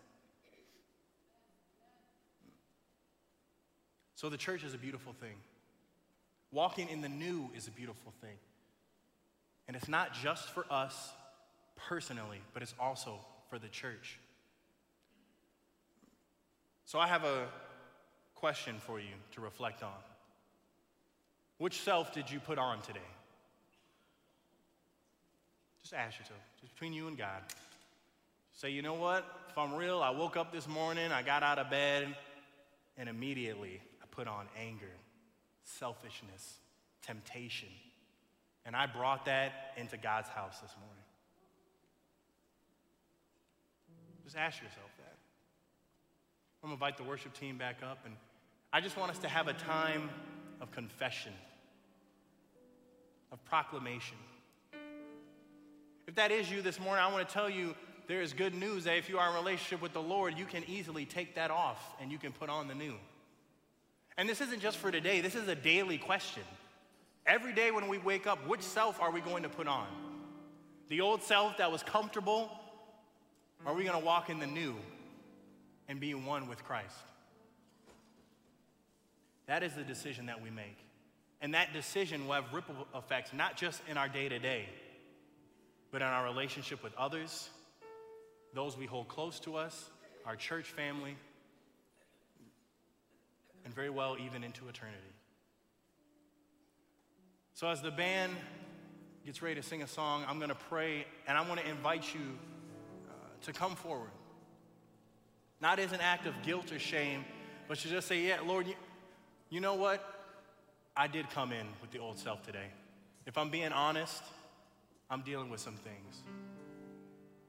So 4.16 4.28
the 4.28 4.38
church 4.38 4.64
is 4.64 4.74
a 4.74 4.78
beautiful 4.78 5.14
thing. 5.14 5.36
Walking 6.52 6.90
in 6.90 7.00
the 7.00 7.10
new 7.10 7.50
is 7.56 7.68
a 7.68 7.72
beautiful 7.72 8.12
thing. 8.20 8.36
And 9.68 9.78
it's 9.78 9.88
not 9.88 10.14
just 10.14 10.50
for 10.50 10.66
us 10.70 11.14
personally, 11.88 12.42
but 12.54 12.62
it's 12.62 12.74
also 12.80 13.20
for 13.50 13.60
the 13.60 13.70
church. 13.70 14.20
So 16.90 16.98
I 16.98 17.06
have 17.06 17.24
a 17.24 17.46
question 18.34 18.78
for 18.80 19.00
you 19.00 19.14
to 19.34 19.42
reflect 19.42 19.84
on. 19.84 20.02
Which 21.60 21.84
self 21.84 22.16
did 22.16 22.32
you 22.32 22.40
put 22.40 22.58
on 22.58 22.82
today? 22.82 23.12
Just 25.84 25.94
ask 25.94 26.18
yourself, 26.18 26.40
just 26.60 26.74
between 26.74 26.94
you 26.94 27.08
and 27.08 27.16
God. 27.16 27.44
Say, 28.54 28.72
you 28.72 28.82
know 28.82 28.96
what? 28.96 29.24
If 29.52 29.56
I'm 29.56 29.76
real, 29.76 30.02
I 30.02 30.10
woke 30.10 30.36
up 30.36 30.52
this 30.52 30.68
morning, 30.68 31.12
I 31.12 31.22
got 31.22 31.44
out 31.44 31.60
of 31.60 31.70
bed, 31.70 32.16
And 32.98 33.08
immediately 33.08 33.80
I 34.02 34.06
put 34.10 34.28
on 34.28 34.48
anger, 34.60 34.96
selfishness, 35.66 36.56
temptation. 37.04 37.70
And 38.66 38.76
I 38.76 38.88
brought 38.88 39.26
that 39.26 39.74
into 39.78 39.96
God's 39.96 40.30
house 40.30 40.58
this 40.58 40.74
morning. 40.80 41.04
Just 44.24 44.38
ask 44.38 44.60
yourself. 44.60 44.89
I'm 46.62 46.68
going 46.70 46.78
to 46.78 46.86
invite 46.86 46.98
the 46.98 47.04
worship 47.04 47.34
team 47.34 47.58
back 47.58 47.78
up, 47.82 48.00
and 48.06 48.14
I 48.74 48.82
just 48.82 48.98
want 48.98 49.12
us 49.12 49.20
to 49.20 49.30
have 49.30 49.48
a 49.48 49.54
time 49.54 50.10
of 50.60 50.72
confession, 50.72 51.32
of 53.32 53.44
proclamation. 53.46 54.18
If 56.06 56.16
that 56.16 56.32
is 56.32 56.52
you 56.52 56.62
this 56.62 56.78
morning, 56.78 57.02
I 57.02 57.10
want 57.14 57.26
to 57.26 57.34
tell 57.34 57.50
you 57.50 57.76
there 58.08 58.22
is 58.22 58.34
good 58.34 58.54
news 58.54 58.84
that 58.84 58.98
if 58.98 59.08
you 59.08 59.20
are 59.20 59.30
in 59.30 59.36
relationship 59.36 59.82
with 59.82 59.94
the 59.94 60.02
Lord, 60.02 60.38
you 60.38 60.46
can 60.46 60.64
easily 60.68 61.06
take 61.06 61.36
that 61.36 61.50
off 61.50 61.96
and 62.02 62.12
you 62.12 62.18
can 62.18 62.34
put 62.34 62.50
on 62.50 62.68
the 62.68 62.76
new. 62.76 62.96
And 64.18 64.28
this 64.28 64.42
isn't 64.42 64.60
just 64.62 64.78
for 64.78 64.92
today, 64.92 65.22
this 65.22 65.36
is 65.36 65.48
a 65.48 65.56
daily 65.56 65.98
question. 65.98 66.44
Every 67.26 67.54
day 67.54 67.72
when 67.72 67.88
we 67.88 68.00
wake 68.00 68.28
up, 68.28 68.46
which 68.50 68.64
self 68.64 69.00
are 69.00 69.12
we 69.12 69.22
going 69.22 69.44
to 69.44 69.50
put 69.50 69.68
on? 69.68 69.88
The 70.90 71.00
old 71.00 71.24
self 71.24 71.58
that 71.58 71.72
was 71.72 71.84
comfortable? 71.84 72.52
Or 73.64 73.72
are 73.72 73.76
we 73.76 73.86
going 73.86 73.98
to 73.98 74.06
walk 74.06 74.30
in 74.30 74.40
the 74.40 74.48
new 74.48 74.76
and 75.90 76.00
be 76.00 76.14
one 76.14 76.48
with 76.48 76.64
Christ? 76.64 76.96
That 79.48 79.64
is 79.64 79.74
the 79.74 79.84
decision 79.84 80.28
that 80.28 80.42
we 80.42 80.50
make. 80.52 80.78
And 81.42 81.54
that 81.54 81.74
decision 81.74 82.28
will 82.28 82.36
have 82.36 82.54
ripple 82.54 82.76
effects, 82.96 83.34
not 83.34 83.58
just 83.58 83.82
in 83.90 83.98
our 83.98 84.08
day 84.08 84.30
to 84.30 84.40
day, 84.40 84.66
but 85.92 86.02
in 86.02 86.08
our 86.08 86.24
relationship 86.24 86.84
with 86.84 86.94
others, 86.96 87.50
those 88.54 88.78
we 88.78 88.86
hold 88.86 89.08
close 89.08 89.40
to 89.42 89.56
us, 89.56 89.90
our 90.26 90.36
church 90.36 90.68
family, 90.68 91.16
and 93.66 93.74
very 93.74 93.90
well 93.90 94.18
even 94.24 94.44
into 94.44 94.68
eternity. 94.68 94.98
So, 97.54 97.68
as 97.70 97.82
the 97.82 97.92
band 97.92 98.34
gets 99.26 99.42
ready 99.42 99.56
to 99.56 99.64
sing 99.64 99.82
a 99.82 99.88
song, 99.88 100.24
I'm 100.28 100.38
going 100.38 100.50
to 100.50 100.56
pray 100.56 101.06
and 101.28 101.38
I 101.38 101.48
want 101.48 101.60
to 101.60 101.70
invite 101.70 102.14
you 102.14 102.22
uh, 103.10 103.14
to 103.44 103.54
come 103.54 103.76
forward. 103.76 104.12
Not 105.62 105.80
as 105.80 105.92
an 105.92 106.02
act 106.02 106.26
of 106.26 106.34
guilt 106.44 106.72
or 106.72 106.80
shame, 106.80 107.26
but 107.68 107.78
to 107.80 107.90
just 107.90 108.08
say, 108.08 108.22
Yeah, 108.22 108.40
Lord, 108.46 108.68
you, 108.68 108.76
you 109.50 109.60
know 109.60 109.76
what? 109.76 110.04
I 110.96 111.08
did 111.08 111.30
come 111.30 111.52
in 111.52 111.68
with 111.82 111.92
the 111.92 112.00
old 112.00 112.18
self 112.18 112.44
today. 112.44 112.68
If 113.26 113.38
I'm 113.38 113.50
being 113.50 113.72
honest, 113.72 114.22
I'm 115.10 115.22
dealing 115.22 115.50
with 115.50 115.60
some 115.60 115.76
things. 115.76 116.24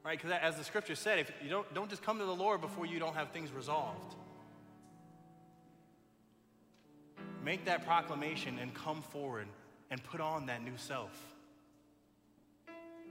Right? 0.05 0.20
Because 0.20 0.38
as 0.42 0.57
the 0.57 0.64
scripture 0.64 0.94
said, 0.94 1.18
if 1.18 1.33
you 1.42 1.51
don't, 1.51 1.75
don't 1.75 1.90
just 1.90 2.03
come 2.03 2.18
to 2.18 2.25
the 2.25 2.35
Lord 2.35 2.61
before 2.61 2.87
you 2.87 2.99
don't 2.99 3.14
have 3.14 3.31
things 3.31 3.53
resolved. 3.53 4.14
Make 7.44 7.64
that 7.66 7.87
proclamation 7.87 8.59
and 8.59 8.73
come 8.75 9.03
forward 9.03 9.46
and 9.90 10.03
put 10.05 10.20
on 10.20 10.46
that 10.46 10.62
new 10.62 10.77
self. 10.77 11.11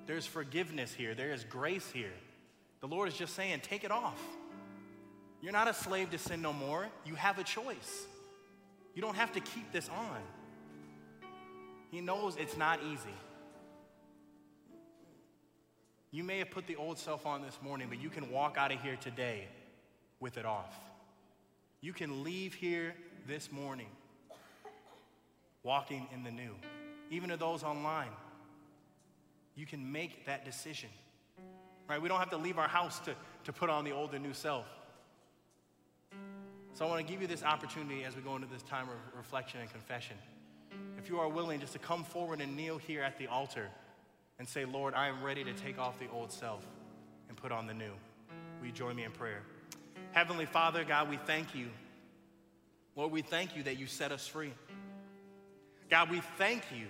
There's 0.05 0.25
forgiveness 0.25 0.93
here, 0.93 1.13
there 1.13 1.31
is 1.31 1.43
grace 1.43 1.89
here. 1.91 2.13
The 2.79 2.87
Lord 2.87 3.09
is 3.09 3.15
just 3.15 3.35
saying, 3.35 3.59
take 3.61 3.83
it 3.83 3.91
off. 3.91 4.19
You're 5.41 5.53
not 5.53 5.67
a 5.67 5.73
slave 5.73 6.11
to 6.11 6.17
sin 6.17 6.41
no 6.41 6.53
more. 6.53 6.87
You 7.05 7.15
have 7.15 7.39
a 7.39 7.43
choice. 7.43 8.07
You 8.93 9.01
don't 9.01 9.15
have 9.15 9.31
to 9.33 9.39
keep 9.39 9.71
this 9.71 9.89
on. 9.89 10.17
He 11.91 12.01
knows 12.01 12.35
it's 12.35 12.57
not 12.57 12.79
easy. 12.83 13.15
You 16.11 16.23
may 16.23 16.39
have 16.39 16.51
put 16.51 16.67
the 16.67 16.75
old 16.75 16.97
self 16.97 17.25
on 17.25 17.41
this 17.41 17.57
morning, 17.61 17.87
but 17.89 18.01
you 18.01 18.09
can 18.09 18.31
walk 18.31 18.57
out 18.57 18.71
of 18.71 18.81
here 18.81 18.97
today 18.99 19.47
with 20.19 20.37
it 20.37 20.45
off. 20.45 20.73
You 21.81 21.93
can 21.93 22.23
leave 22.23 22.53
here 22.53 22.93
this 23.27 23.51
morning 23.51 23.87
walking 25.63 26.07
in 26.13 26.23
the 26.23 26.31
new. 26.31 26.55
Even 27.09 27.29
to 27.29 27.37
those 27.37 27.63
online, 27.63 28.11
you 29.55 29.65
can 29.65 29.91
make 29.91 30.25
that 30.25 30.45
decision. 30.45 30.89
Right? 31.87 32.01
We 32.01 32.09
don't 32.09 32.19
have 32.19 32.29
to 32.31 32.37
leave 32.37 32.57
our 32.57 32.67
house 32.67 32.99
to, 33.01 33.15
to 33.45 33.53
put 33.53 33.69
on 33.69 33.83
the 33.83 33.91
old 33.91 34.13
and 34.13 34.23
new 34.23 34.33
self. 34.33 34.65
So 36.79 36.85
I 36.85 36.87
want 36.87 37.05
to 37.05 37.11
give 37.11 37.21
you 37.21 37.27
this 37.27 37.43
opportunity 37.43 38.05
as 38.05 38.15
we 38.15 38.21
go 38.21 38.37
into 38.37 38.47
this 38.47 38.61
time 38.61 38.87
of 38.87 39.17
reflection 39.17 39.59
and 39.59 39.69
confession. 39.69 40.15
If 40.97 41.09
you 41.09 41.19
are 41.19 41.27
willing 41.27 41.59
just 41.59 41.73
to 41.73 41.79
come 41.79 42.05
forward 42.05 42.39
and 42.39 42.55
kneel 42.55 42.77
here 42.77 43.03
at 43.03 43.17
the 43.17 43.27
altar 43.27 43.67
and 44.39 44.47
say, 44.47 44.63
Lord, 44.63 44.93
I 44.93 45.09
am 45.09 45.21
ready 45.21 45.43
to 45.43 45.51
take 45.51 45.77
off 45.77 45.99
the 45.99 46.07
old 46.09 46.31
self 46.31 46.65
and 47.27 47.35
put 47.35 47.51
on 47.51 47.67
the 47.67 47.73
new. 47.73 47.91
Will 48.61 48.67
you 48.67 48.71
join 48.71 48.95
me 48.95 49.03
in 49.03 49.11
prayer? 49.11 49.41
Heavenly 50.13 50.45
Father, 50.45 50.85
God, 50.85 51.09
we 51.09 51.17
thank 51.17 51.53
you. 51.53 51.67
Lord, 52.95 53.11
we 53.11 53.23
thank 53.23 53.57
you 53.57 53.63
that 53.63 53.77
you 53.77 53.85
set 53.85 54.13
us 54.13 54.25
free. 54.25 54.53
God, 55.89 56.09
we 56.09 56.21
thank 56.37 56.63
you 56.73 56.87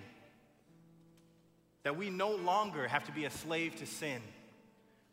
that 1.81 1.97
we 1.97 2.11
no 2.11 2.29
longer 2.29 2.87
have 2.87 3.05
to 3.05 3.11
be 3.11 3.25
a 3.25 3.31
slave 3.31 3.77
to 3.77 3.87
sin, 3.87 4.21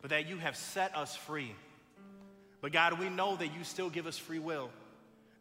but 0.03 0.11
that 0.11 0.29
you 0.29 0.37
have 0.37 0.55
set 0.55 0.95
us 0.95 1.17
free. 1.17 1.55
But 2.61 2.73
God, 2.73 2.99
we 2.99 3.09
know 3.09 3.37
that 3.37 3.49
you 3.49 3.65
still 3.65 3.91
give 3.91 4.07
us 4.07 4.19
free 4.19 4.39
will, 4.39 4.71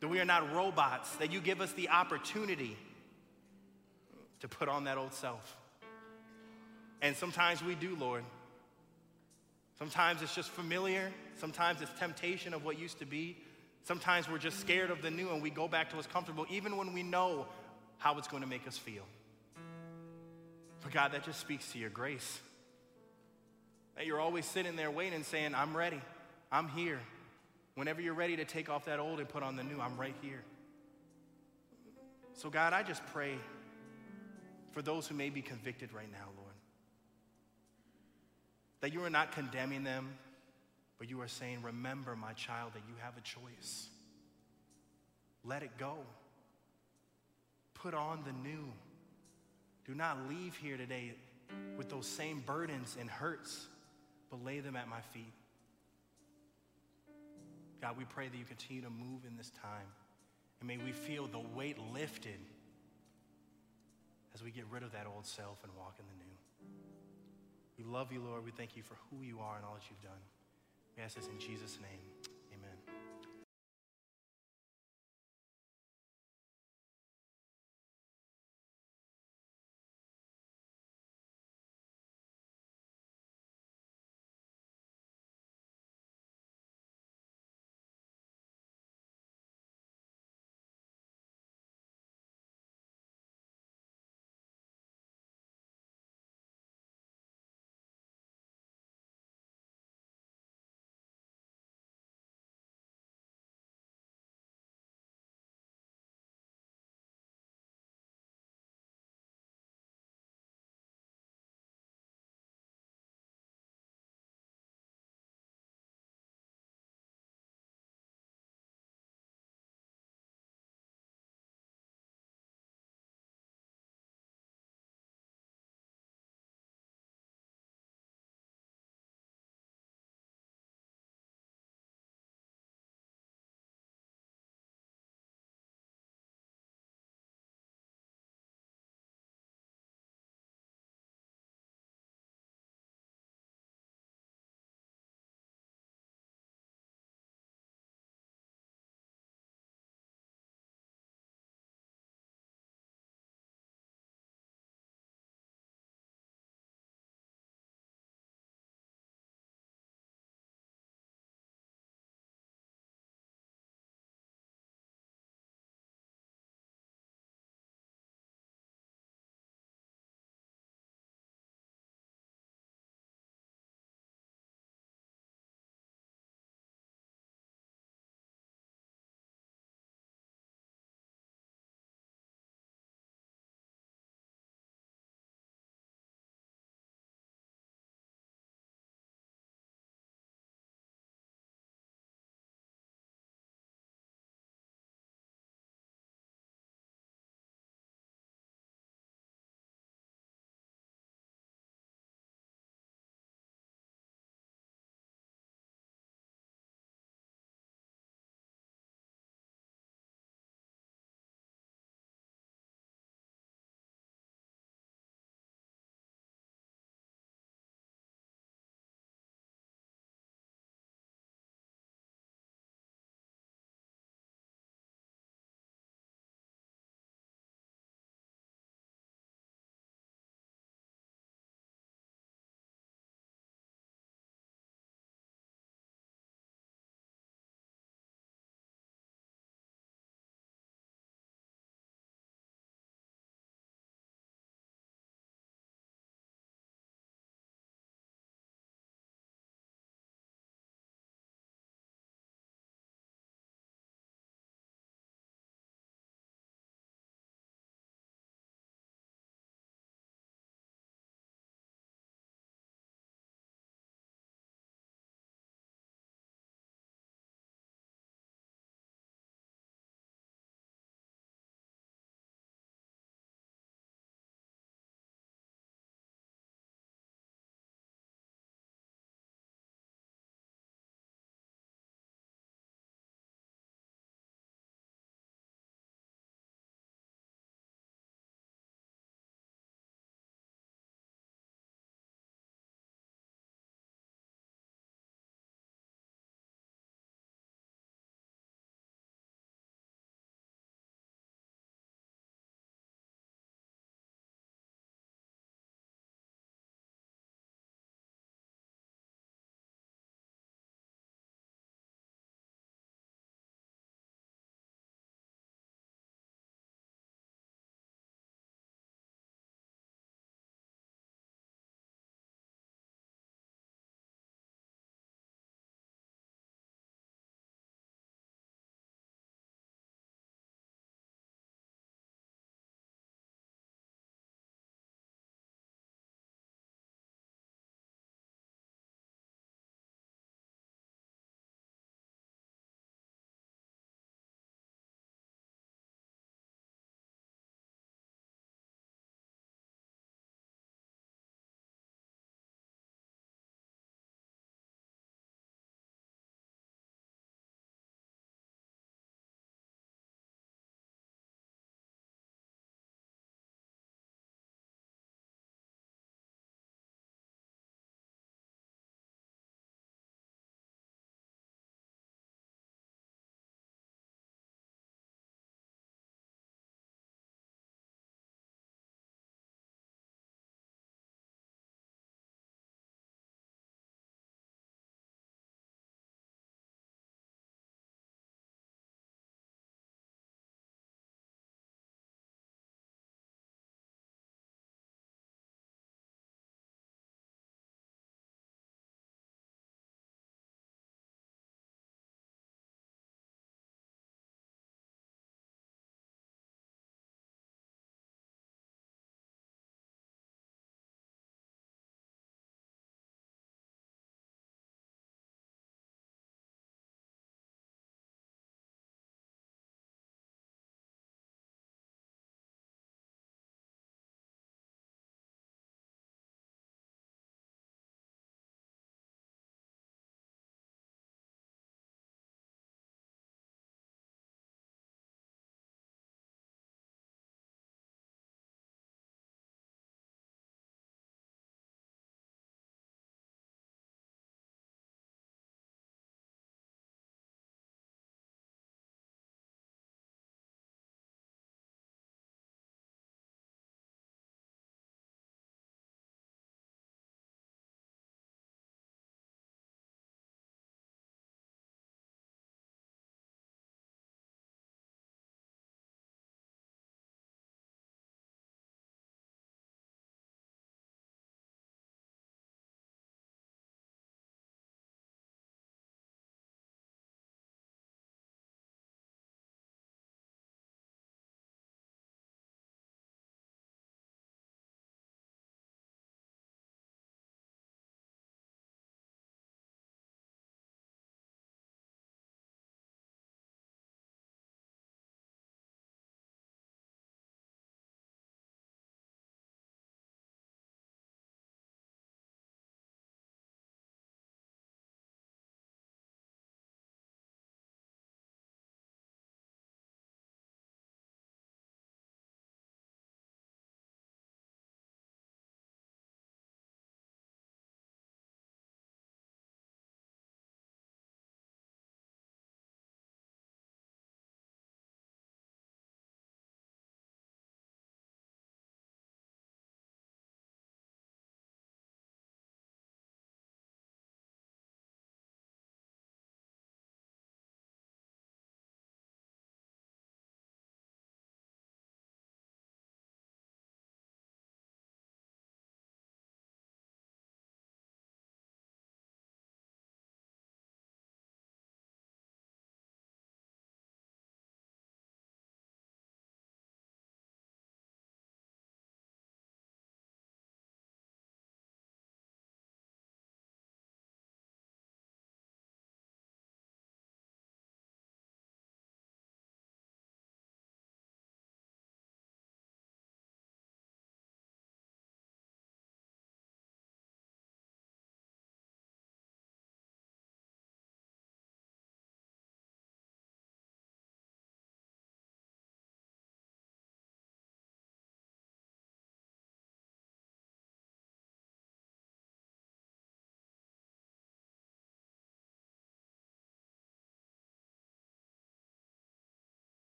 that 0.00 0.08
we 0.08 0.20
are 0.20 0.24
not 0.24 0.52
robots, 0.52 1.14
that 1.16 1.32
you 1.32 1.40
give 1.40 1.60
us 1.60 1.72
the 1.72 1.88
opportunity 1.90 2.76
to 4.40 4.48
put 4.48 4.68
on 4.68 4.84
that 4.84 4.98
old 4.98 5.14
self. 5.14 5.56
And 7.00 7.16
sometimes 7.16 7.62
we 7.62 7.74
do, 7.74 7.96
Lord. 7.96 8.24
Sometimes 9.78 10.22
it's 10.22 10.34
just 10.34 10.50
familiar. 10.50 11.12
Sometimes 11.36 11.82
it's 11.82 11.90
temptation 11.98 12.54
of 12.54 12.64
what 12.64 12.78
used 12.78 12.98
to 13.00 13.06
be. 13.06 13.36
Sometimes 13.84 14.28
we're 14.30 14.38
just 14.38 14.60
scared 14.60 14.90
of 14.90 15.02
the 15.02 15.10
new 15.10 15.30
and 15.30 15.42
we 15.42 15.50
go 15.50 15.68
back 15.68 15.90
to 15.90 15.96
what's 15.96 16.08
comfortable, 16.08 16.46
even 16.48 16.76
when 16.76 16.92
we 16.94 17.02
know 17.02 17.46
how 17.98 18.16
it's 18.18 18.28
going 18.28 18.42
to 18.42 18.48
make 18.48 18.66
us 18.66 18.78
feel. 18.78 19.02
But 20.82 20.92
God, 20.92 21.12
that 21.12 21.24
just 21.24 21.40
speaks 21.40 21.72
to 21.72 21.78
your 21.78 21.90
grace. 21.90 22.40
That 23.96 24.06
you're 24.06 24.20
always 24.20 24.44
sitting 24.46 24.76
there 24.76 24.90
waiting, 24.90 25.22
saying, 25.22 25.54
I'm 25.54 25.76
ready. 25.76 26.00
I'm 26.50 26.68
here. 26.68 27.00
Whenever 27.74 28.00
you're 28.00 28.14
ready 28.14 28.36
to 28.36 28.44
take 28.44 28.68
off 28.68 28.84
that 28.84 29.00
old 29.00 29.18
and 29.18 29.28
put 29.28 29.42
on 29.42 29.56
the 29.56 29.64
new, 29.64 29.80
I'm 29.80 29.96
right 29.96 30.14
here. 30.22 30.44
So, 32.34 32.50
God, 32.50 32.72
I 32.72 32.82
just 32.82 33.04
pray 33.06 33.34
for 34.72 34.82
those 34.82 35.06
who 35.06 35.14
may 35.14 35.30
be 35.30 35.42
convicted 35.42 35.92
right 35.92 36.10
now, 36.10 36.26
Lord. 36.36 36.54
That 38.80 38.92
you 38.92 39.04
are 39.04 39.10
not 39.10 39.32
condemning 39.32 39.84
them, 39.84 40.16
but 40.98 41.08
you 41.08 41.20
are 41.20 41.28
saying, 41.28 41.62
Remember, 41.62 42.16
my 42.16 42.32
child, 42.32 42.72
that 42.74 42.82
you 42.88 42.94
have 43.00 43.16
a 43.16 43.20
choice. 43.20 43.88
Let 45.44 45.62
it 45.62 45.76
go. 45.78 45.94
Put 47.74 47.94
on 47.94 48.24
the 48.24 48.32
new. 48.48 48.72
Do 49.86 49.94
not 49.94 50.28
leave 50.28 50.56
here 50.56 50.76
today 50.76 51.14
with 51.76 51.88
those 51.88 52.06
same 52.06 52.40
burdens 52.40 52.96
and 52.98 53.10
hurts, 53.10 53.66
but 54.30 54.42
lay 54.44 54.60
them 54.60 54.76
at 54.76 54.88
my 54.88 55.00
feet. 55.12 55.32
God, 57.84 57.98
we 57.98 58.06
pray 58.06 58.28
that 58.28 58.36
you 58.38 58.46
continue 58.46 58.80
to 58.80 58.88
move 58.88 59.26
in 59.28 59.36
this 59.36 59.50
time. 59.60 59.84
And 60.58 60.66
may 60.66 60.78
we 60.78 60.90
feel 60.90 61.26
the 61.26 61.44
weight 61.54 61.76
lifted 61.92 62.40
as 64.34 64.42
we 64.42 64.50
get 64.50 64.64
rid 64.70 64.82
of 64.82 64.92
that 64.92 65.06
old 65.06 65.26
self 65.26 65.62
and 65.62 65.70
walk 65.76 65.96
in 65.98 66.06
the 66.06 66.24
new. 66.24 66.34
We 67.76 67.84
love 67.84 68.10
you, 68.10 68.22
Lord. 68.22 68.42
We 68.42 68.52
thank 68.52 68.74
you 68.74 68.82
for 68.82 68.96
who 69.10 69.22
you 69.22 69.38
are 69.40 69.56
and 69.56 69.66
all 69.66 69.74
that 69.74 69.84
you've 69.90 70.00
done. 70.00 70.22
We 70.96 71.02
ask 71.02 71.14
this 71.14 71.28
in 71.28 71.38
Jesus' 71.38 71.78
name. 71.82 72.33